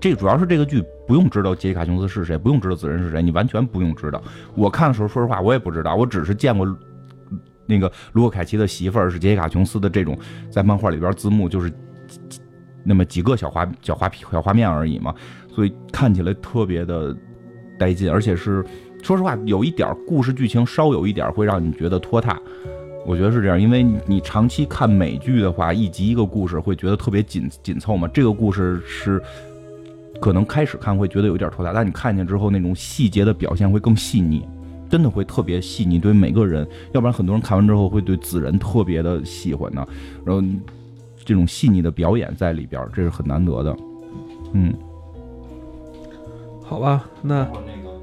[0.00, 4.20] 这主要是这个剧不用知道杰西卡琼斯是谁，不用知道此人是谁，你完全不用知道。
[4.56, 6.66] 我看的时候，说实话我也不知道，我只是见过
[7.64, 10.18] 那个卢克凯奇的媳妇儿是杰西卡琼斯的这种，
[10.50, 11.72] 在漫画里边字幕就是
[12.84, 15.14] 那么几个小画小画小画面而已嘛，
[15.54, 17.16] 所以看起来特别的
[17.78, 18.64] 带劲，而且是
[19.02, 22.40] 说实话有一点故事剧情稍有一点会让你觉得拖沓。
[23.06, 28.06] 我觉得是这样，因为你长期看美剧的话，一集一个故事会觉得特别紧紧凑嘛。
[28.08, 29.22] 这个故事是
[30.20, 34.46] 可能开始看会觉得有点拖沓，但你看见之后，那种细节的表现会更细腻，
[34.90, 35.98] 真的会特别细腻。
[35.98, 39.86] 对每个人，要不然很多人看完之后会对子人特别的喜欢呢。
[40.26, 40.46] 然后
[41.28, 43.76] 这种细腻的表演在里边，这是很难得的。
[44.54, 44.72] 嗯，
[46.64, 48.00] 好吧，那那个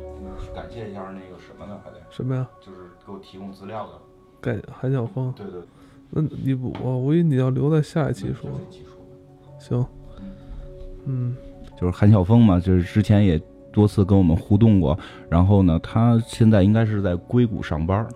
[0.54, 1.76] 感谢一下那个什么呢？
[1.84, 2.48] 还得什么呀？
[2.62, 3.94] 就是给我提供资料的。
[4.40, 5.60] 感韩晓峰，对对，
[6.12, 8.48] 那你不我我以为你要留在下一期说，
[9.58, 9.84] 行，
[11.06, 11.36] 嗯，
[11.82, 13.42] 就是韩晓峰嘛，就是之前也
[13.74, 14.96] 多次跟我们互动过，
[15.28, 18.08] 然后呢，他现在应该是在硅谷上班。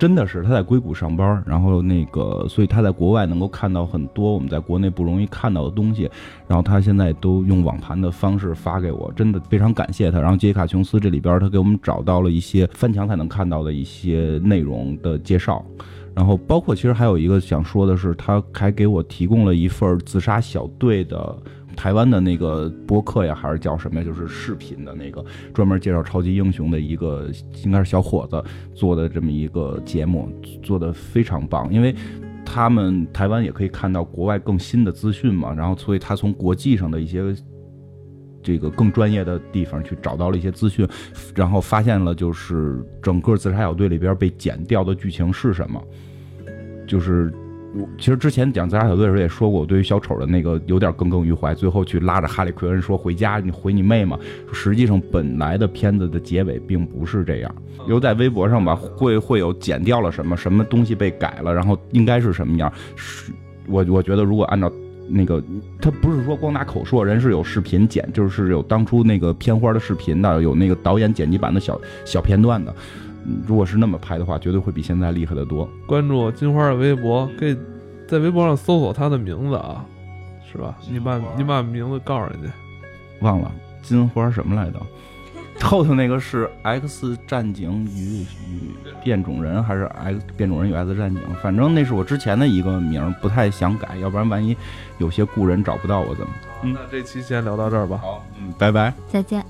[0.00, 6.10] 真的是他在硅谷上班，然后那个，所以他在国外能够看到很多我们在国内不容易看到的东西，
[6.48, 10.18] 然后他现在都用网盘的方式发给我，真的非常感谢他。
[10.18, 15.62] 然后杰卡琼斯这里边他给我们找到了一些翻墙才能看到的一些内容的介绍，
[16.14, 21.36] 然后包括其实还有一个想说的是，他还给我提供了一份自杀小队的。
[21.80, 24.04] 台湾的那个播客呀，还是叫什么呀？
[24.04, 25.24] 就是视频的那个，
[25.54, 27.26] 专门介绍超级英雄的一个，
[27.64, 30.30] 应该是小伙子做的这么一个节目，
[30.62, 31.72] 做的非常棒。
[31.72, 31.94] 因为
[32.44, 37.34] 他们台湾也可以看到国外更新的资讯嘛，然后所以他从国际上的一些
[38.42, 40.86] 这个更专业的地方去找到了一些资讯，
[41.34, 45.82] 然后发现了就是整个自杀小队里边被剪掉的剧情是什么，
[46.86, 47.32] 就是。
[47.98, 51.54] 其实之前讲自杀小队的时候也说过，我对于小丑的那个有点耿耿于怀。
[51.54, 54.18] 最后去拉着哈利奎恩说回家，你回你妹嘛。
[54.52, 57.54] 实际上本来的片子的结尾并不是这样。
[57.86, 62.72] 有在微博上吧，会会有剪掉了什么什么东西被改了，然后应该是什么样。
[62.96, 63.32] 是，
[63.68, 64.70] 我我觉得如果按照
[65.08, 65.42] 那个，
[65.80, 72.74] 他不是说光拿口说，人是有视频剪，就是有当初那个片花的视频的，有那个导演剪辑版的小小片段的。
[73.46, 75.68] 如果是那么拍的话，绝对会比现在厉害的多。
[75.86, 77.56] 关注金花的微博，可以
[78.08, 79.84] 在微博上搜索他的名字啊，
[80.50, 80.76] 是吧？
[80.90, 82.48] 你把你把名字告诉人家。
[83.20, 83.52] 忘了
[83.82, 84.80] 金花什么来着？
[85.62, 88.72] 后头那个是 X 战警与与
[89.04, 91.22] 变种人，还是 X 变种人与 X 战警？
[91.42, 94.56] 反正那是我之前的一个名，不太想改，要不然万一
[94.96, 96.32] 有些故人找不到我怎么？
[96.62, 97.98] 那这期先聊到这儿吧。
[97.98, 99.44] 好，嗯，拜拜，再见。